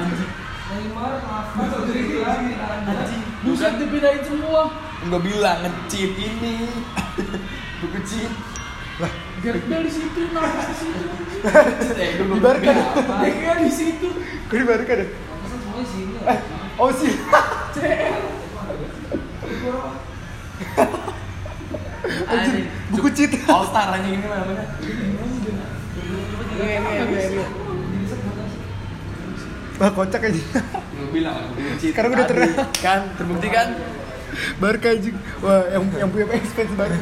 Neymar, 0.72 1.14
Navas, 1.22 1.68
Rodrigo, 1.78 2.26
anjing. 2.26 3.22
buset 3.44 3.76
dibedain 3.78 4.24
semua 4.24 4.72
Enggak 5.02 5.22
bilang 5.26 5.58
ngecit 5.66 6.14
ini. 6.14 6.70
Buku 7.82 7.98
cheat. 8.06 8.30
Gareth 9.42 9.66
Bale 9.66 9.82
di 9.82 9.90
situ 9.90 10.30
nafas 10.30 10.70
di 10.70 10.76
situ 10.78 11.04
Di 12.14 12.38
Barca. 12.38 12.70
Dia 13.26 13.52
di 13.58 13.66
situ 13.66 14.08
Kok 14.46 14.54
di 14.54 14.62
Barca 14.62 14.92
deh? 14.94 15.10
Masa 15.10 15.56
semuanya 15.58 15.84
sini. 15.90 16.14
Oh 16.78 16.90
sih. 16.94 17.12
Anjir, 22.30 22.64
buku 22.94 23.08
cheat. 23.10 23.32
All 23.50 23.66
Star 23.66 23.90
anjing 23.98 24.22
ini 24.22 24.26
namanya. 24.30 24.66
Iya 26.62 26.78
iya 26.78 27.22
iya. 27.34 27.46
Wah, 29.82 29.90
kocak 29.90 30.22
aja. 30.22 30.42
Bilang 31.10 31.34
aku. 31.34 31.52
Sekarang 31.82 32.10
udah 32.14 32.26
terang. 32.30 32.54
kan 32.78 33.00
terbukti 33.18 33.48
kan? 33.50 33.68
Barca 34.62 34.88
anjing. 34.94 35.16
Wah, 35.42 35.66
yang 35.74 35.84
yang 35.98 36.08
punya 36.14 36.26
fans 36.30 36.72
Barca. 36.78 36.98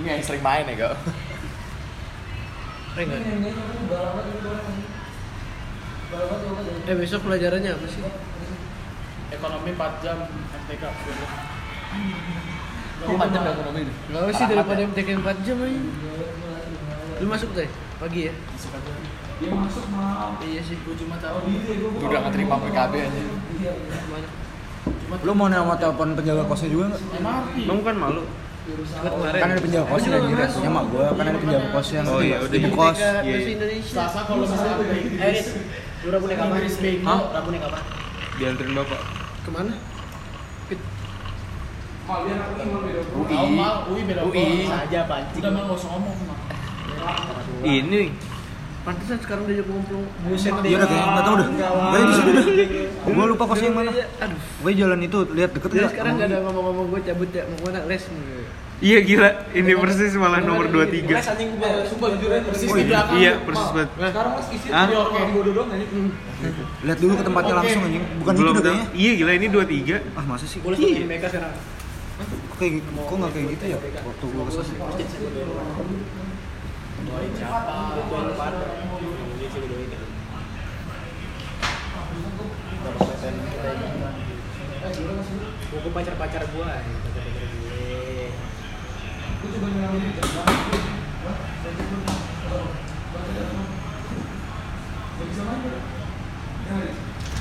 Ini 0.00 0.08
yang 0.08 0.24
sering 0.24 0.40
main 0.40 0.64
ya, 0.64 0.74
kok. 0.88 0.94
Eh 6.88 6.94
besok 6.96 7.20
pelajarannya 7.28 7.70
apa 7.76 7.86
sih? 7.86 8.02
Ekonomi 9.28 9.70
4 9.76 10.02
jam 10.02 10.16
FTK. 10.64 10.84
Lu 12.98 13.14
panjang 13.14 13.42
gak 13.44 13.54
ekonomi? 13.60 13.82
Gak 13.86 14.22
usah 14.24 14.34
sih 14.34 14.46
daripada 14.48 14.80
MTK 14.82 15.08
4 15.20 15.46
jam 15.46 15.56
aja. 15.62 15.78
Lu 17.18 17.26
masuk 17.26 17.50
teh 17.52 17.68
pagi 17.98 18.30
ya? 18.30 18.32
Masuk 18.32 18.70
aja. 18.74 18.92
Iya 20.42 20.60
sih. 20.62 20.76
Gue 20.82 20.94
cuma 20.98 21.18
tahu. 21.18 21.38
Gue 21.46 22.06
udah 22.06 22.20
gak 22.26 22.32
terima 22.34 22.56
PKB 22.58 22.92
aja. 23.02 23.22
Mana? 24.06 24.28
Lu 25.24 25.32
mau 25.32 25.48
nama 25.48 25.74
telepon 25.74 26.14
penjaga 26.14 26.44
kosnya 26.46 26.68
juga 26.70 26.84
nggak? 26.92 27.02
Emang 27.18 27.80
kan 27.82 27.96
malu? 27.96 28.22
Gua. 28.68 29.32
Kan 29.32 29.48
ada 29.48 29.60
penjaga 29.64 29.86
kosnya 29.88 30.08
nggak 30.20 30.36
masuk. 30.36 30.60
Ya 30.60 30.70
mak 30.70 30.84
gua 30.92 31.06
kan 31.16 31.24
ada 31.24 31.38
penjaga 31.40 31.66
kos 31.72 31.88
yang 31.90 32.04
Oh, 32.04 32.20
iya, 32.20 32.36
udah. 32.44 32.58
ibu 32.60 32.68
kos. 32.76 32.92
MTK 32.92 33.00
Iya, 33.00 33.12
bahasa 33.16 33.24
iya. 33.24 33.48
Indonesia. 33.56 33.88
Selasa 33.88 34.20
kalau 34.28 34.44
misalnya 34.44 34.74
Eh. 35.24 35.36
Lu 36.04 36.08
rabu 36.12 36.24
naik. 36.28 36.38
Hah? 37.02 37.20
Rabu 37.32 37.48
naik? 37.50 37.62
Dianterin 38.38 38.72
bapak. 38.76 39.00
Ke 39.42 39.50
mana? 39.50 39.72
Mal, 42.08 43.74
UI 43.88 44.02
beda 44.08 44.22
UI. 44.24 44.36
kos. 44.36 44.68
Saja 44.68 45.00
pancing. 45.08 45.40
Udah 45.40 45.50
mal 45.52 45.62
nggak 45.68 45.78
usah 45.80 45.88
ngomong 45.92 46.14
mah. 46.28 46.38
Ini 47.60 48.02
Pantesan 48.78 49.20
sekarang 49.20 49.44
dia 49.44 49.60
ngumpul. 49.60 50.00
Buset 50.24 50.48
Iya 50.64 50.80
udah 50.80 50.88
kayak 50.88 51.06
nggak 51.12 51.24
tahu 51.28 51.36
dah. 51.36 51.48
Gue 51.52 52.00
di. 52.00 52.64
Gua 53.04 53.24
lupa 53.28 53.44
kosnya 53.44 53.68
yang 53.68 53.76
mana. 53.76 53.90
Aduh. 53.92 54.38
Gue 54.64 54.72
jalan 54.72 54.98
itu 55.04 55.18
lihat 55.36 55.50
deket 55.52 55.70
nggak? 55.76 55.90
sekarang 55.92 56.12
gak 56.16 56.28
ada 56.32 56.36
ngomong-ngomong 56.40 56.86
gue 56.96 57.00
cabut 57.04 57.28
ya 57.28 57.42
mau 57.44 57.58
ke 57.58 57.64
mana 57.68 57.80
les 57.84 58.04
Iya 58.78 58.98
gila, 59.02 59.30
ini 59.58 59.74
persis 59.74 60.14
malah 60.14 60.38
nomor 60.38 60.70
23 60.70 61.10
Les 61.10 61.26
anjing 61.26 61.50
gue 61.58 61.70
sumpah 61.90 62.08
jujur 62.14 62.30
aja 62.30 62.46
Persis 62.46 62.70
Oh, 62.70 62.76
di 62.78 62.80
iya. 62.80 62.86
belakang. 62.86 63.16
Iya, 63.18 63.32
persis 63.42 63.68
banget 63.74 63.90
Sekarang 63.98 64.32
mas 64.38 64.48
isi 64.54 64.66
jadi 64.70 64.94
oke. 64.94 65.18
Bodoh 65.34 65.52
doang 65.52 65.68
anjing. 65.74 65.90
Lihat 66.86 66.98
dulu 67.02 67.12
ke 67.18 67.24
tempatnya 67.26 67.54
langsung 67.58 67.82
anjing. 67.82 68.04
Bukan 68.22 68.32
itu 68.32 68.38
Belum 68.40 68.54
dah 68.54 68.62
tahu. 68.62 68.72
kayaknya. 68.72 68.88
Iya 68.94 69.12
gila, 69.18 69.32
ini 69.34 69.46
23 69.50 70.16
Ah 70.16 70.24
masa 70.24 70.46
sih? 70.46 70.58
Boleh 70.62 70.76
tuh 70.78 70.88
mereka 71.04 71.26
sekarang 71.28 71.52
Kok 72.48 72.56
kayak 72.56 72.72
gitu? 72.78 72.88
Kok 72.94 73.16
nggak 73.18 73.32
kayak 73.34 73.46
gitu 73.52 73.64
ya? 73.66 73.76
Waktu 74.00 74.24
gua 74.30 74.42
ke 74.46 74.52
sana. 74.54 74.74
Siapa? 77.08 77.96
Buku 85.68 85.88
pacar-pacar 85.92 86.42
gua, 86.52 86.68
pacar-pacar 86.68 87.44
gue. 87.48 87.78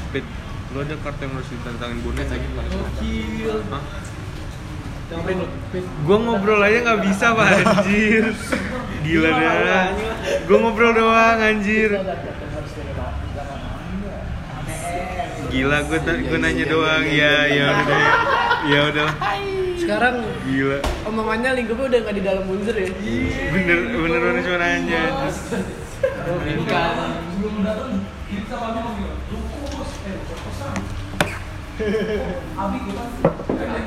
Bet, 0.07 0.25
lu 0.71 0.77
ada 0.79 0.95
kartu 1.03 1.21
yang 1.27 1.33
harus 1.35 1.49
ditantangin 1.51 1.99
bonet 2.03 2.27
lagi 2.31 2.47
Gokil. 2.47 3.55
Hah? 3.67 3.83
Gua 6.03 6.17
ngobrol 6.19 6.63
aja 6.63 6.83
nggak 6.83 6.99
bisa 7.07 7.31
pak 7.31 7.47
anjir 7.63 8.27
Gila 9.07 9.29
dah 9.31 9.85
Gua 10.43 10.57
ngobrol 10.59 10.91
doang 10.91 11.39
anjir 11.39 11.91
Gila 15.47 15.77
gua, 15.87 15.99
ta- 16.03 16.19
gua 16.19 16.37
nanya 16.37 16.65
doang 16.67 17.05
ya 17.07 17.47
ya 17.47 17.65
udah 17.71 17.85
deh. 17.87 18.03
ya 18.67 18.79
udah 18.91 19.09
Sekarang 19.79 20.15
gila 20.43 20.79
omongannya 21.07 21.55
lingkupnya 21.55 21.85
udah 21.87 21.99
gak 22.03 22.15
di 22.19 22.23
dalam 22.27 22.43
bunzer 22.43 22.75
ya? 22.75 22.89
bener 23.47 23.79
bener 23.95 24.19
bener 24.19 24.41
cuma 24.43 24.57
nanya 24.59 25.01
anjir. 25.07 25.07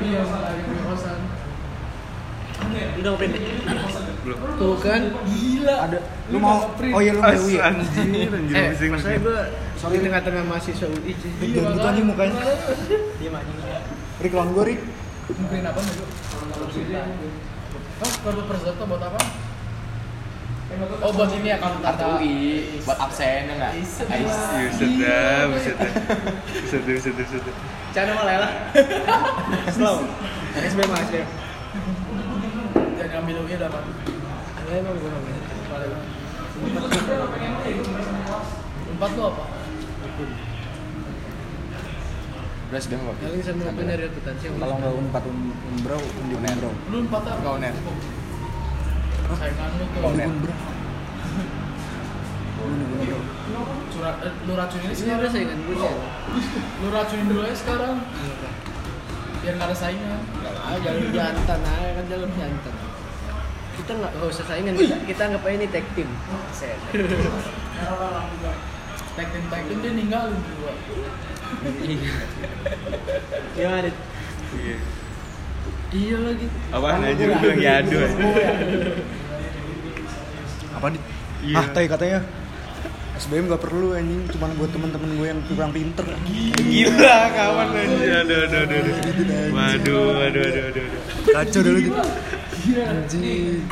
Iya, 0.01 0.21
lagi 0.25 0.61
punya 0.63 0.83
kosan. 0.87 1.17
Udah 2.97 3.11
ngapain 3.11 3.31
deh? 3.31 4.10
Belum 4.21 4.37
Tuh 4.57 4.75
kan 4.77 5.01
Ada. 5.61 5.97
Lu 6.29 6.37
mau? 6.37 6.69
Oh 6.77 7.01
iya 7.01 7.11
lu 7.13 7.21
mau 7.21 7.33
As, 7.33 7.41
UI 7.41 7.57
ya? 7.57 7.73
anjir 7.73 8.29
anjir 8.29 8.53
Eh, 8.53 8.65
pusing 8.73 8.91
masalahnya 8.93 9.19
gue 9.21 9.39
di 9.81 9.99
tengah-tengah 10.05 10.43
mahasiswa 10.45 10.87
UI 10.93 11.13
sih 11.17 11.31
Jangan 11.53 11.73
gitu 11.73 11.87
anjing 11.89 12.05
mukanya. 12.05 12.37
Diam 13.17 13.33
aja 13.33 13.77
Rik 14.21 14.31
lawan 14.37 14.49
gue 14.53 14.63
Rik. 14.69 14.79
Mungkin 15.31 15.63
apa 15.65 15.79
nih? 15.81 15.95
Oh, 18.01 18.11
kartu 18.25 18.41
peserta 18.49 18.83
buat 18.85 19.01
apa? 19.01 19.21
Oh, 21.01 21.11
buat 21.11 21.29
ini 21.35 21.51
ya 21.51 21.57
kartu 21.59 21.79
Kartu 21.81 22.03
UI 22.17 22.33
buat 22.85 22.97
absen 22.97 23.49
ya 23.49 23.53
enggak? 23.57 23.71
Buset 23.77 24.91
dah, 25.01 25.41
buset 25.49 25.75
dah 25.77 25.91
Buset 26.61 26.81
dah, 26.81 26.93
buset 26.95 27.13
dah, 27.13 27.25
buset 27.25 27.41
dah 27.43 27.55
Cana 27.91 28.11
malah 28.15 28.35
lah 28.47 28.51
Slow 29.75 29.97
SBM 30.55 30.89
lah 30.89 31.03
Ada? 33.51 33.67
Ada 33.67 34.71
emang 34.79 34.95
gue 34.95 35.09
ngambil 35.11 35.35
Empat 38.91 39.09
tuh 39.11 39.25
apa? 39.27 39.43
Kalau 44.61 44.75
nggak 44.79 44.93
unpad 44.95 45.23
un- 45.27 45.55
unbro, 45.67 45.97
undi 45.99 46.35
unbro. 46.37 46.69
Lu 46.87 46.97
empat 47.03 47.23
apa? 47.27 47.39
Enggak 47.43 47.53
uner. 47.59 47.73
Saingan 49.31 49.69
lu 49.75 49.85
tuh. 49.87 50.01
Undi 50.07 50.23
Unbro. 50.23 50.53
Undi 52.61 52.83
unbro. 52.87 53.17
Surat, 53.91 54.15
eh, 54.23 54.33
lu 54.47 54.53
racunin 54.55 54.87
Ini 54.87 54.95
sekarang. 54.95 55.19
udah 55.19 55.31
saingan 55.31 55.57
gue 55.59 55.75
sih 55.75 55.93
Lu 56.79 56.87
racunin 56.89 57.25
dulu 57.27 57.41
aja 57.43 57.55
sekarang. 57.57 57.95
Biar 59.41 59.53
nggak 59.57 59.67
ada 59.67 59.75
saingan. 59.75 60.21
Ah 60.61 60.77
jalur 60.79 61.09
jantan 61.11 61.59
aja 61.65 61.89
kan 61.91 62.05
jalur 62.07 62.29
jantan 62.31 62.73
kita 63.79 63.91
nggak 63.95 64.11
nggak 64.17 64.29
usah 64.29 64.45
saingan 64.45 64.75
kita, 64.75 64.95
kita 65.07 65.21
anggap 65.31 65.43
aja 65.47 65.55
ini 65.55 65.67
tag 65.71 65.85
team. 65.95 66.09
Tag 69.11 69.27
team 69.31 69.45
tag 69.51 69.63
team 69.67 69.77
dia 69.79 69.91
ninggalin 69.91 70.37
berdua. 70.39 70.73
gimana 73.51 73.79
Dit? 73.83 73.95
Iya 74.51 74.77
iya 75.91 76.15
lagi 76.23 76.47
Apaan 76.71 77.03
aja 77.03 77.23
lu 77.27 77.35
bilang 77.43 77.59
ya 77.59 77.83
aduh 77.83 77.99
Apa 80.79 80.87
di? 80.95 80.99
Iya. 81.43 81.55
Ah, 81.59 81.67
tay 81.75 81.91
katanya. 81.91 82.23
SBM 83.19 83.51
gak 83.51 83.61
perlu 83.61 83.93
anjing, 83.93 84.23
cuma 84.33 84.49
buat 84.55 84.71
teman-teman 84.73 85.13
gue 85.13 85.27
yang 85.29 85.41
kurang 85.45 85.71
pinter. 85.75 86.07
Gila 86.25 87.17
kawan 87.35 87.69
anjir 87.75 88.09
Aduh, 88.23 88.37
aduh, 88.49 88.59
aduh, 88.65 88.79
aduh 88.81 88.95
Waduh, 89.51 90.09
aduh, 90.25 90.41
aduh, 90.41 90.63
aduh, 90.71 90.83
aduh 90.87 91.01
Kacau 91.29 91.61
dulu 91.61 91.77
gitu. 91.85 92.01
Anjing. 92.61 93.65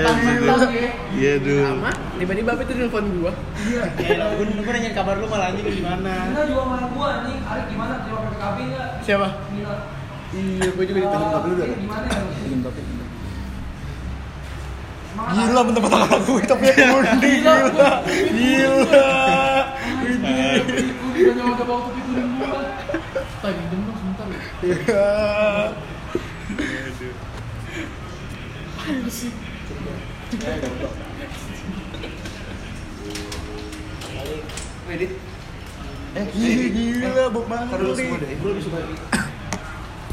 Mentang-mentang 0.00 0.72
ya. 0.76 0.90
Iya 1.16 1.32
dulu 1.40 1.60
sama 1.60 1.90
tiba-tiba 2.20 2.50
apa 2.56 2.62
itu 2.64 2.72
telepon 2.76 3.04
gua? 3.20 3.32
Iya. 3.64 3.82
Gue 4.36 4.44
gue 4.48 4.72
nanya 4.72 4.90
kabar 4.96 5.14
lu 5.20 5.26
malah 5.28 5.52
anjing 5.52 5.64
gimana 5.68 6.12
Kita 6.32 6.42
juga 6.48 6.62
sama 6.64 6.78
gua 6.92 7.08
nih, 7.24 7.36
Arif 7.44 7.64
gimana 7.68 7.94
terima 8.04 8.20
enggak? 8.24 8.88
siapa? 9.04 9.28
Iya 10.30 10.68
gue 10.72 10.84
juga 10.84 10.98
ditanya. 11.04 11.26
Tapi 11.32 11.46
lu 11.48 11.54
udah 11.56 11.66
ada? 11.68 11.76
Gimana 11.76 12.06
ya? 12.08 12.22
Gila 15.20 15.60
mentang-mentang 15.68 16.04
aku 16.16 16.32
tapi 16.48 16.64
aku 16.72 16.96
undi 17.04 17.32
gila. 17.44 17.90
Gila. 18.08 19.59
Udah 20.30 21.34
nyawa 21.36 21.52
gak 21.58 21.66
bawa 21.66 21.80
kopi 21.88 22.00
kuning 22.06 22.30
gua. 22.38 22.60
Tak 23.40 23.52
minum 23.56 23.80
dong 23.88 23.96
sebentar 23.98 24.26
ya. 24.28 24.40
Iya. 24.64 25.06
Eh 36.10 36.26
gila 36.34 37.30
Bob 37.30 37.46
Marley. 37.46 37.94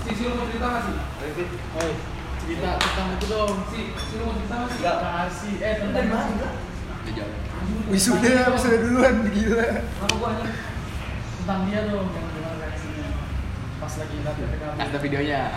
Si, 0.08 0.14
si 0.14 0.24
lu 0.24 0.34
mau 0.38 0.46
cerita 0.48 0.68
nggak 0.70 0.84
sih? 0.86 0.96
Cerita 2.46 2.70
tentang 2.80 3.10
itu 3.18 3.26
dong. 3.28 3.54
Si, 3.74 3.80
si 3.92 4.14
mau 4.22 4.38
cerita 4.38 4.56
nggak 4.56 4.72
sih? 4.72 4.82
Kasih. 4.86 5.56
Eh, 5.60 5.76
tentang? 5.82 6.08
Wisuda, 7.88 8.52
wisuda 8.52 8.78
duluan 8.84 9.16
gila. 9.32 9.80
Kenapa 9.80 10.16
gua 10.20 10.36
anjing? 10.36 10.52
Tentang 11.44 11.62
dia 11.68 11.80
dong 11.88 12.08
yang 12.12 12.28
gimana 12.36 12.56
reaksinya. 12.60 13.08
Pas 13.80 13.94
lagi 13.96 14.16
lihat. 14.20 14.36
Ada 14.80 14.98
videonya. 15.00 15.42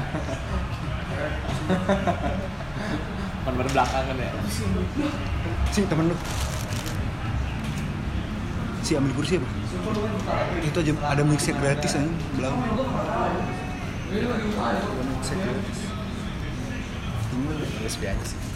Kan 3.40 3.56
baru 3.56 3.72
belakangan 3.72 4.16
ya. 4.20 4.30
Si 5.74 5.80
temen 5.86 6.10
lu. 6.12 6.16
Si 8.86 8.92
ambil 8.98 9.12
kursi 9.14 9.38
apa? 9.38 9.48
Itu 10.66 10.78
aja 10.82 10.92
ada 11.14 11.22
mixer 11.22 11.54
gratis 11.58 11.94
aja 11.94 12.10
belakang. 12.34 12.58
Ada 14.10 14.82
mixer 15.06 15.36
gratis. 15.38 15.78
SB 17.86 18.02
aja 18.06 18.24
sih. 18.26 18.49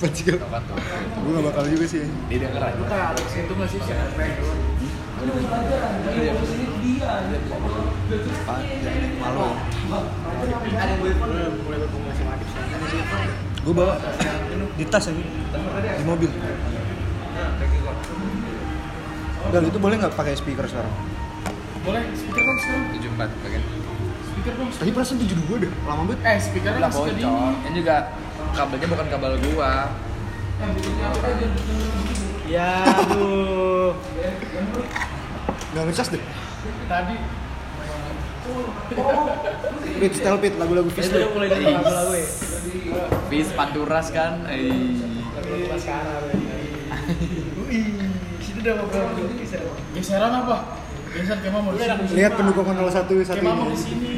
Bajil. 0.00 0.36
Gue 0.36 1.30
gak 1.36 1.44
bakal 1.50 1.62
juga 1.68 1.86
sih. 1.88 2.04
Dia 2.28 2.38
denger 2.42 2.62
aja. 2.62 2.82
Kayak 2.86 3.06
Alex 3.16 3.28
itu 3.36 3.52
nggak 3.56 3.68
sih 3.70 3.80
siapa? 3.84 4.24
Malu. 9.16 9.48
Gue 13.66 13.74
bawa 13.74 13.94
di 14.76 14.84
tas 14.86 15.08
aja, 15.08 15.22
di 15.96 16.04
mobil. 16.04 16.30
Dan 19.46 19.62
itu 19.66 19.78
boleh 19.80 19.96
nggak 19.98 20.14
pakai 20.14 20.34
speaker 20.36 20.66
sekarang? 20.68 20.92
Boleh 21.86 22.02
speaker 22.12 22.42
dong 22.44 22.58
sekarang. 22.60 22.84
74 22.98 23.42
bagian. 23.46 23.62
Speaker 24.26 24.52
dong. 24.58 24.68
Tadi 24.74 24.90
perasaan 24.92 25.18
72 25.22 25.62
deh, 25.64 25.70
lama 25.86 26.02
banget. 26.12 26.20
Eh 26.26 26.38
speakernya 26.42 26.80
Lah 26.82 26.90
masih 26.90 27.14
ke. 27.14 27.30
Ini 27.66 27.74
juga 27.78 27.96
kabelnya 28.56 28.88
bukan 28.88 29.06
kabel 29.12 29.32
gua. 29.52 29.92
Ya 32.48 32.72
aduh. 32.88 33.92
Nggak 35.76 35.84
ngecas 35.92 36.08
deh. 36.16 36.22
Tadi 36.88 37.16
Pit, 39.96 40.12
style 40.14 40.38
pit, 40.38 40.54
lagu-lagu 40.54 40.86
Fish 40.94 41.10
Itu 41.10 41.34
mulai 41.34 41.50
dari 41.50 41.66
kabel 41.66 41.98
gue. 42.14 42.22
Bis 43.26 43.50
Panturas 43.52 44.06
kan. 44.14 44.46
Eh. 44.46 44.70
situ 48.38 48.58
udah 48.62 48.74
ngobrol 48.78 49.26
geseran 49.98 50.32
apa? 50.32 50.75
Mau? 51.16 51.72
Lihat 52.12 52.32
pendukung 52.36 52.66
01 52.68 52.92
satu 52.92 53.12
mau 53.40 53.64
ini. 53.64 53.72
di 53.72 53.78
sini? 53.80 54.08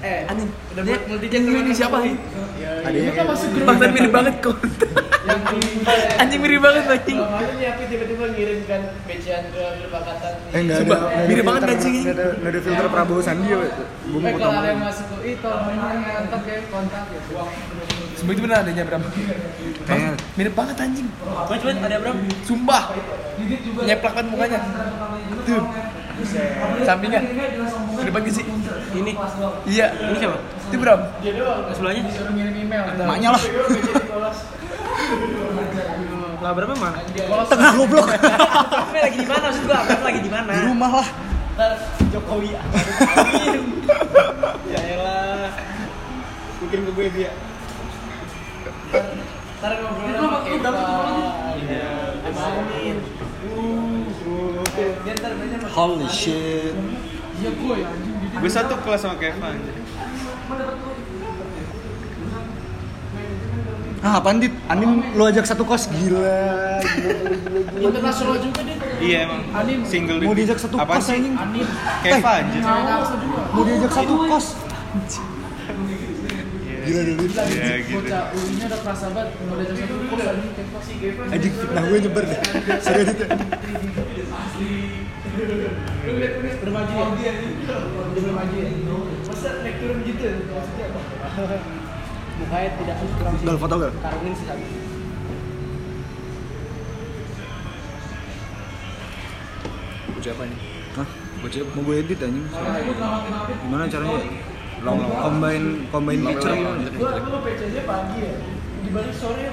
Eh, 0.00 0.24
anjing. 0.24 0.48
Udah 0.72 0.82
buat 0.88 1.02
multi 1.12 1.26
ini 1.28 1.72
siapa 1.76 1.96
sih? 2.00 2.14
Adanya 2.80 3.10
Kita 3.12 3.24
masuk 3.28 3.48
grup. 3.52 3.66
Bahkan 3.68 3.88
mirip 3.92 4.12
banget 4.12 4.34
kok. 4.40 4.56
Yang 5.20 5.40
Anjing 6.16 6.40
mirip 6.40 6.60
banget 6.66 6.84
anjing. 6.88 7.18
Kemarin 7.20 7.56
aku 7.76 7.82
tiba-tiba 7.92 8.24
ngirimkan 8.32 8.80
becian 9.04 9.42
ke 9.52 9.62
grup 9.76 9.92
angkatan. 10.00 10.32
Eh 10.48 10.60
enggak 10.64 10.78
ada, 10.80 10.96
mirip 11.28 11.44
banget 11.44 11.62
anjing. 11.76 11.94
nggak 12.08 12.50
ada, 12.50 12.60
filter 12.64 12.86
Prabowo 12.88 13.20
Sandi 13.20 13.52
ya. 13.52 13.58
Gue 13.60 14.16
Eh 14.16 14.32
mau 14.32 14.40
kalau 14.40 14.48
ada 14.48 14.64
yang 14.64 14.80
tambahin. 14.80 14.80
masuk 14.80 15.08
itu 15.20 15.48
kontak 16.24 16.42
ya 16.48 16.60
kontak 16.72 17.04
ya. 17.12 17.20
Sebenernya 18.20 18.36
itu 18.36 18.42
bener 18.44 18.60
adanya 18.60 18.82
Bram. 18.84 19.02
Mirip 20.36 20.52
banget 20.52 20.76
anjing. 20.76 21.08
Coba 21.24 21.56
coba 21.56 21.72
ada 21.72 21.96
Bram. 22.04 22.16
Sumpah. 22.44 22.82
Nyeplak 23.88 24.12
banget 24.12 24.28
mukanya. 24.28 24.60
Tuh. 25.48 25.64
Sampingnya. 26.84 27.20
Di 27.24 28.04
depan 28.04 28.20
sih. 28.28 28.44
Ini. 28.92 29.16
Iya. 29.64 29.86
Ini 29.96 30.16
siapa? 30.20 30.36
Itu 30.68 30.76
Bram. 30.76 31.00
Sebelahnya. 31.72 32.02
Disuruh 32.12 32.32
ngirim 32.36 32.54
email. 32.60 32.84
emaknya 32.92 33.28
lah. 33.32 33.42
Lah 36.40 36.56
berapa 36.56 36.72
mana? 36.72 36.96
Tengah 37.52 37.72
goblok. 37.76 38.08
Lagi 38.96 39.16
di 39.20 39.28
mana 39.28 39.52
maksud 39.52 39.68
gua? 39.68 39.84
Lagi 39.84 40.20
di 40.24 40.32
mana? 40.32 40.56
Di 40.56 40.72
rumah 40.72 41.04
lah. 41.04 41.08
Jokowi. 42.08 42.48
ya 44.72 44.80
elah. 44.96 45.52
Mungkin 46.64 46.78
ke 46.88 46.90
gue 46.96 47.06
dia. 47.12 47.28
Ntar 49.60 49.72
ngobrol 49.76 50.14
sama 50.16 50.38
kita. 50.44 50.68
Amin. 50.72 51.70
Sama 52.32 52.62
Holy 55.70 56.08
shit. 56.10 56.74
Iya 57.40 57.50
gue 57.56 57.76
ya 57.80 57.88
Gue 58.36 58.50
satu 58.52 58.74
kelas 58.84 59.00
sama 59.00 59.16
Kevin. 59.16 59.58
Ah, 64.00 64.16
apaan 64.16 64.40
dit? 64.40 64.52
Anin 64.64 65.04
lu 65.12 65.22
ajak 65.28 65.44
satu 65.44 65.60
kos 65.60 65.92
gila. 65.92 66.80
internasional 67.76 68.36
juga 68.40 68.60
deh. 68.64 68.76
Iya 68.96 69.28
emang. 69.28 69.40
Anim. 69.52 69.78
Single 69.84 70.24
Mau 70.24 70.32
di- 70.32 70.44
diajak 70.44 70.56
satu 70.56 70.76
kos 70.80 71.04
anjing. 71.06 71.36
Anim. 71.36 71.66
Cewek 72.00 72.16
Elsa 72.16 73.14
juga. 73.20 73.40
Mau 73.52 73.62
diajak 73.64 73.92
satu 73.92 74.14
kos. 74.24 74.46
Gila. 76.90 77.02
Iya 77.46 77.86
gitu. 77.86 78.02
Bocah 78.02 78.22
UI-nya 78.34 78.66
udah 78.66 78.80
kerasa 78.82 79.06
banget. 79.14 79.30
Mau 79.46 79.54
diajak 79.62 79.76
satu. 79.78 79.94
Anjing 81.30 81.54
fitnah 81.54 81.82
gue 81.86 81.98
nyebar 82.02 82.24
deh. 82.26 82.38
Serius 82.82 83.14
dit. 83.14 83.30
bermaju 86.60 86.92
ya. 86.98 87.06
Dia 87.14 88.20
bermaju 88.26 88.54
ya. 88.58 88.68
Masa 89.30 89.48
naik 89.62 89.76
turun 89.78 89.98
gitu? 90.02 90.26
Maksudnya 90.50 90.86
apa? 90.90 91.56
Mukanya 92.42 92.70
tidak 92.74 92.96
kurang 92.98 93.34
sih. 93.38 93.46
Foto 93.46 93.76
gal. 93.78 93.90
Karungin 94.02 94.32
sih 94.34 94.46
tadi. 94.50 94.64
Bocah 100.10 100.32
apa 100.34 100.42
ini? 100.42 100.56
Hah? 100.98 101.08
Mau 101.78 101.82
gue 101.86 101.96
edit 102.02 102.18
anjing. 102.18 102.46
Gimana 102.50 103.86
caranya? 103.86 104.58
Combine 104.80 105.84
combine 105.92 106.22
picture. 106.24 106.56
Gua 106.96 107.20
gua 107.20 107.38
PC-nya 107.44 107.84
pagi 107.84 108.24
ya. 108.24 108.32
Dibalik 108.80 109.12
sore 109.12 109.52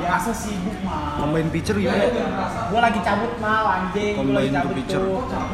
biasa 0.00 0.32
sibuk 0.36 0.76
mah. 0.84 1.16
Combine 1.16 1.48
picture 1.48 1.80
gimana? 1.80 2.04
Gua 2.68 2.80
lagi 2.84 3.00
cabut 3.00 3.32
mal 3.40 3.64
anjing. 3.66 4.14
Gua 4.20 4.36
lagi 4.36 4.52
Combine 4.52 4.88
cabut 4.88 5.24
tuh. 5.28 5.44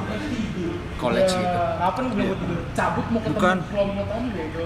College 0.97 1.29
gitu. 1.29 1.61
Kapan 1.77 2.09
gue 2.09 2.25
mau 2.25 2.33
tidur? 2.41 2.57
Cabut 2.73 3.05
mau 3.13 3.21
ketemu 3.21 3.37
Bukan. 3.37 3.57
kelompokan 3.69 4.23
bego. 4.33 4.65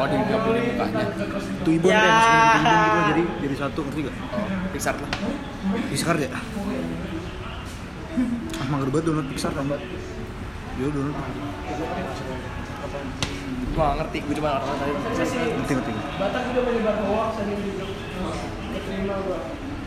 Oh, 0.00 0.06
di 0.08 0.16
gabung 0.24 0.56
di 0.56 0.72
mukanya. 0.72 1.04
Itu 1.04 1.68
ke 1.68 1.76
ibon 1.76 1.92
gitu 1.92 3.00
jadi 3.12 3.22
jadi 3.44 3.54
satu 3.60 3.84
ngerti 3.84 4.08
gak? 4.08 4.16
Pixar 4.72 4.96
lah. 4.96 5.10
Pixar 5.92 6.16
ya? 6.16 6.32
Ah 6.32 6.40
mager 8.72 8.88
banget 8.88 9.04
download 9.04 9.28
Pixar 9.30 9.52
kan 9.52 9.68
mbak 9.68 9.80
Yo 10.80 10.88
download 10.90 11.14
Gua 12.88 13.84
gak 13.92 13.96
ngerti, 14.00 14.18
gua 14.24 14.34
cuma 14.40 14.50
orang 14.58 14.76
tadi. 14.80 14.92
Ngerti 14.96 15.72
ngerti 15.76 15.92
Batak 16.16 16.42
juga 16.48 16.60
menyebar 16.64 16.96
hoax 17.04 17.30
tadi 17.36 17.52
di 17.52 17.70
grup. 17.76 17.92
Keterima 18.72 19.16
gua. 19.28 19.38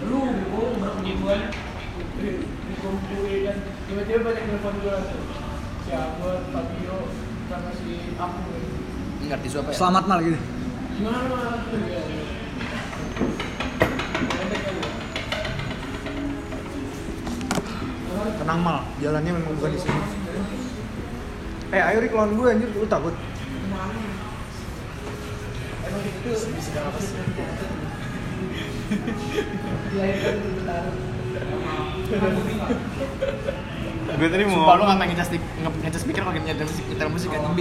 Lu 0.05 0.19
gua 0.53 0.65
berpengituan 0.77 1.41
dikumpulin 2.21 3.41
dan 3.41 3.57
tiba-tiba 3.89 4.19
banyak 4.21 4.43
telepon 4.45 4.75
gua. 4.85 4.97
Si 5.81 5.91
Abel, 5.97 6.35
Fabio, 6.53 6.97
sama 7.49 7.71
si 7.73 8.13
aku. 8.21 8.41
Ngerti 9.25 9.47
siapa 9.49 9.69
ya? 9.73 9.77
Selamat 9.77 10.03
mal 10.05 10.19
gitu 10.21 10.37
Gimana 10.97 11.25
mal? 11.29 11.57
Tenang 18.41 18.59
mal, 18.61 18.79
jalannya 19.01 19.31
memang 19.37 19.53
bukan 19.57 19.71
di 19.73 19.79
sini 19.81 20.20
Eh 21.71 21.79
ayo 21.79 22.03
Rik 22.03 22.11
lawan 22.11 22.35
gue 22.35 22.47
anjir, 22.51 22.67
lu 22.75 22.83
takut? 22.83 23.15
Gue 34.11 34.27
tadi 34.27 34.43
mau 34.43 34.67
Sumpah 34.67 34.75
lu 34.75 34.83
gak 34.83 34.99
pengen 34.99 35.15
ngecas 35.15 35.31
ngecas 35.79 36.01
speaker 36.03 36.27
pakai 36.27 36.43
nyetel 36.43 36.67
musik, 36.67 36.83
nyetel 36.91 37.07
musik 37.07 37.29
kan. 37.31 37.55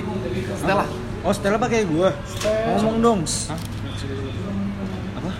Setelah. 0.59 0.91
Oh 1.23 1.31
Stella 1.31 1.63
pakai 1.63 1.87
gue? 1.87 2.11
Ngomong 2.67 2.99
dong 2.99 3.23
Apa? 5.23 5.31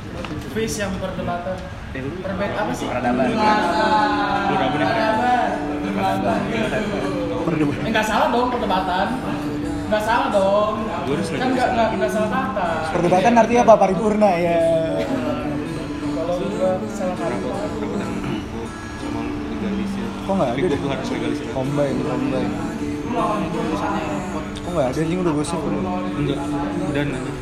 Face 0.55 0.79
yang 0.79 0.95
perdebatan. 1.03 1.59
Perbedaan 2.23 2.55
apa 2.55 2.71
sih? 2.71 2.87
Peradaban. 2.87 3.35
Eh 7.51 7.91
nggak 7.91 8.07
salah 8.07 8.31
dong 8.31 8.47
perdebatan. 8.55 9.07
Nggak 9.91 10.03
salah 10.07 10.31
dong. 10.31 10.87
Harus 10.87 11.27
Kan 11.35 11.51
nggak 11.51 11.69
nggak 11.75 11.89
nggak 11.99 12.11
salah 12.15 12.31
kata. 12.31 12.95
Perdebatan 12.95 13.35
artinya 13.35 13.67
apa? 13.67 13.75
Paripurna 13.75 14.31
ya 14.39 14.55
Kalau 16.15 16.39
gua 16.39 16.79
salah 16.87 17.19
kata. 17.19 17.51
Kok 20.21 20.37
nggak 20.39 20.51
Tapi 20.55 20.63
ada? 20.63 20.77
gue 20.79 20.91
harus 20.95 21.09
legalisir. 21.11 21.47
Combine, 21.51 21.99
combine 22.07 22.53
Kok 24.63 24.71
nggak 24.71 24.87
ada 24.95 25.01
anjing 25.03 25.19
udah 25.19 25.35
gosip 25.35 25.59
Enggak. 25.59 26.39
Dan 26.95 27.11
aja. 27.11 27.33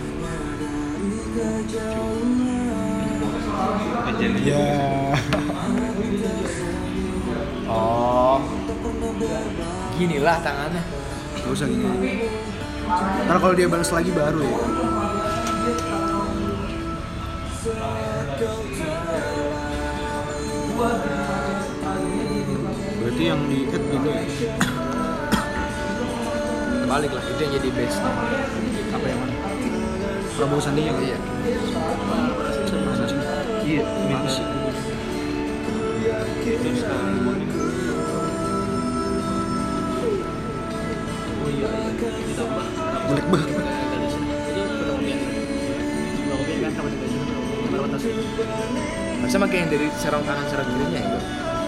Ya 4.40 4.72
Oh. 7.68 8.40
Ginilah 9.98 10.38
tangannya. 10.46 10.82
Gak 11.42 11.52
usah 11.54 11.66
gini 11.66 12.28
Ntar 13.26 13.36
kalau 13.42 13.54
dia 13.54 13.68
balas 13.68 13.90
lagi 13.90 14.10
baru 14.14 14.40
ya 14.42 14.58
Berarti 22.98 23.22
yang 23.26 23.40
di 23.50 23.66
add 23.66 23.84
ya? 23.90 24.22
Balik 26.88 27.12
lah, 27.12 27.24
itu 27.24 27.40
yang 27.44 27.52
jadi 27.60 27.68
base. 27.74 27.98
Apa 28.94 29.06
yang 29.08 29.18
mana? 29.20 29.34
Prabowo 30.38 30.60
Sandi 30.62 30.86
yang 30.86 30.96
Iya. 31.02 31.18
Iya, 33.66 33.82
Mana 34.08 34.30
sih? 34.30 34.44
Jelek 41.98 43.26
banget. 43.26 43.50
Harusnya 49.18 49.40
pakai 49.42 49.56
yang 49.58 49.70
dari 49.74 49.86
serong 49.98 50.22
kanan 50.22 50.46
serong 50.46 50.68
kirinya 50.70 51.00
itu. 51.02 51.18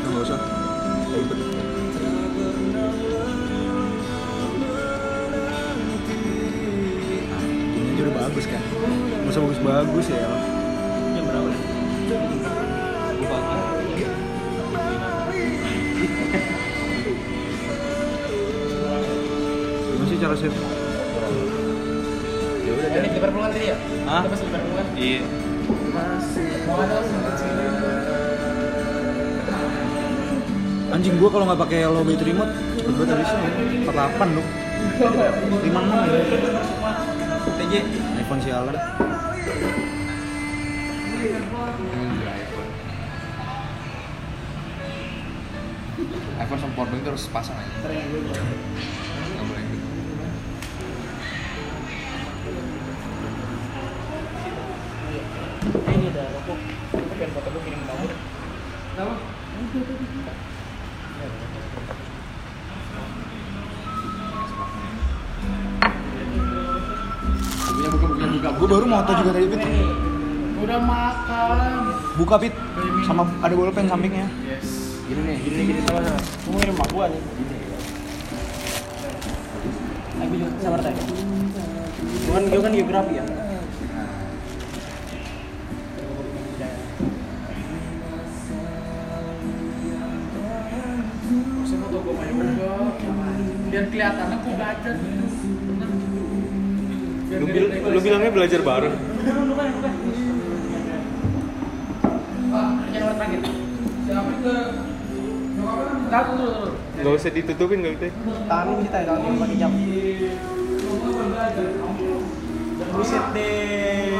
Enggak 0.06 0.22
usah. 0.30 0.38
Ribet. 1.10 1.38
Ini 7.74 8.00
udah 8.06 8.14
bagus 8.14 8.44
kan. 8.46 8.62
Masa 9.26 9.38
bagus-bagus 9.42 10.06
ya. 10.14 10.59
Sih 20.20 20.28
cara 20.28 20.36
save? 20.36 20.52
Ya 22.60 22.70
udah 22.76 22.88
Ini 22.92 23.08
Liverpool 23.08 23.40
kan 23.40 23.56
tadi 23.56 23.72
ya? 23.72 23.76
Hah? 24.04 24.22
Pas 24.28 24.40
Liverpool 24.44 24.74
kan? 24.76 24.86
Iya. 24.92 25.24
Mau 26.68 26.76
ada 26.76 27.00
sih? 27.08 27.16
Anjing 30.92 31.16
gua 31.16 31.32
kalau 31.32 31.48
nggak 31.48 31.60
pakai 31.64 31.88
low 31.88 32.04
battery 32.04 32.36
mode 32.36 32.52
cepet 32.52 32.92
banget 33.00 33.16
habisnya. 33.16 33.48
48 33.88 34.36
loh. 34.36 34.46
56 35.64 35.88
ya. 35.88 36.20
TJ 37.56 37.72
iPhone 38.20 38.40
sialan. 38.44 38.76
iPhone 46.44 46.60
sama 46.60 46.72
powerbank 46.76 47.08
terus 47.08 47.24
pasang 47.32 47.56
aja. 47.56 47.72
Bukunya 68.00 68.26
buka. 68.32 68.48
Gua 68.56 68.68
baru 68.72 68.86
moto 68.88 69.10
juga 69.20 69.30
tadi 69.36 69.46
Pit. 69.52 69.62
Udah 70.60 70.78
makan. 70.80 71.72
Buka 72.16 72.34
Pit. 72.40 72.54
Sama 73.04 73.22
ada 73.44 73.54
bolpen 73.54 73.86
sampingnya. 73.88 74.26
Gini 75.10 75.20
nih, 75.26 75.36
gini 75.42 75.54
nih, 75.56 75.64
gini 75.74 75.80
sama 75.84 76.00
sama. 76.06 76.20
Kamu 76.22 76.56
ngirim 76.56 76.76
mak 76.80 76.88
gua 76.94 77.04
nih. 77.12 77.22
Aku 80.20 80.34
juga 80.36 80.52
sabar 80.64 80.80
tadi. 80.80 81.00
Gua 82.24 82.32
kan, 82.36 82.44
gua 82.48 82.60
kan 82.64 82.72
geografi 82.72 83.12
ya. 83.18 83.24
Mau. 92.60 92.90
Biar 93.70 93.86
kelihatan 93.86 94.26
aku 94.34 94.48
belajar. 94.58 94.94
Lu, 97.30 97.46
bil- 97.46 97.70
lu 97.70 97.98
bilangnya 98.02 98.30
belajar 98.34 98.60
bareng. 98.66 98.94
Gak 107.00 107.14
usah 107.14 107.30
ditutupin 107.30 107.86
gak. 107.86 108.10
Tangan 108.50 108.64
lu 108.66 108.82
kita 108.82 108.98
lu 109.06 109.38
pakai 109.38 109.56
jam. 109.56 109.72
Buset 112.90 113.24
deh. 113.30 114.18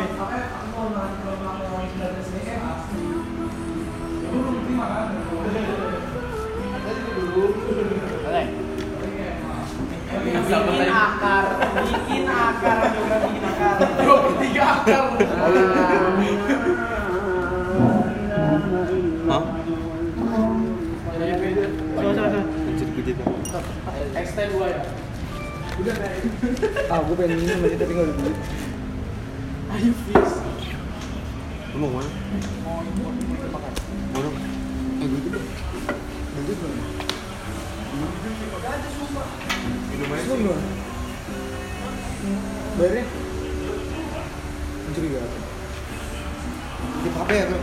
Akar, 12.61 12.93
juga 12.93 14.17
per 14.21 14.33
tiga 14.45 14.65
akar. 14.85 15.05
Hah? 19.31 19.43
Gue. 22.01 22.13
XT 24.11 24.39
dua 24.53 24.67
ya. 24.69 24.83
Ah, 26.93 27.01
gua 27.01 27.15
pengen 27.17 27.41
minum 27.41 27.65
aja 27.65 27.77
tapi 27.81 27.93
nggak 27.97 28.07
ada. 28.13 28.31
Ayo 29.71 29.93
fish. 30.05 30.35
Lu 31.73 31.77
mau 31.81 31.91
mana? 31.95 32.11
Mau 34.13 34.21
dong? 34.21 34.37
Eh, 35.01 35.07
duit 35.09 35.25
itu. 35.25 35.41
Duit 35.41 36.51
itu. 36.53 36.69
Minum 39.89 40.11
aja 40.13 40.25
dulu. 40.29 40.80
Bayarnya? 42.77 43.05
Mencurigakan. 44.89 45.31
Di 47.01 47.09
HP 47.09 47.31
ya 47.33 47.45
tuh. 47.49 47.63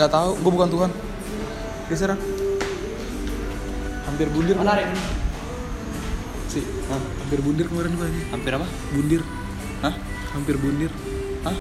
Nggak 0.00 0.16
tahu, 0.16 0.32
gue 0.32 0.52
bukan 0.56 0.70
Tuhan 0.72 0.90
Geser 1.92 2.16
ah. 2.16 2.20
Hampir 4.08 4.32
bundir 4.32 4.56
Mana 4.56 4.80
Rik? 4.80 4.88
sih 6.48 6.64
Hampir 6.88 7.44
bundir 7.44 7.68
kemarin 7.68 7.92
gue 7.92 8.08
ini 8.08 8.22
Hampir 8.32 8.56
apa? 8.56 8.64
Bundir 8.96 9.20
Hah? 9.84 9.92
Hampir 10.32 10.56
bundir 10.56 10.88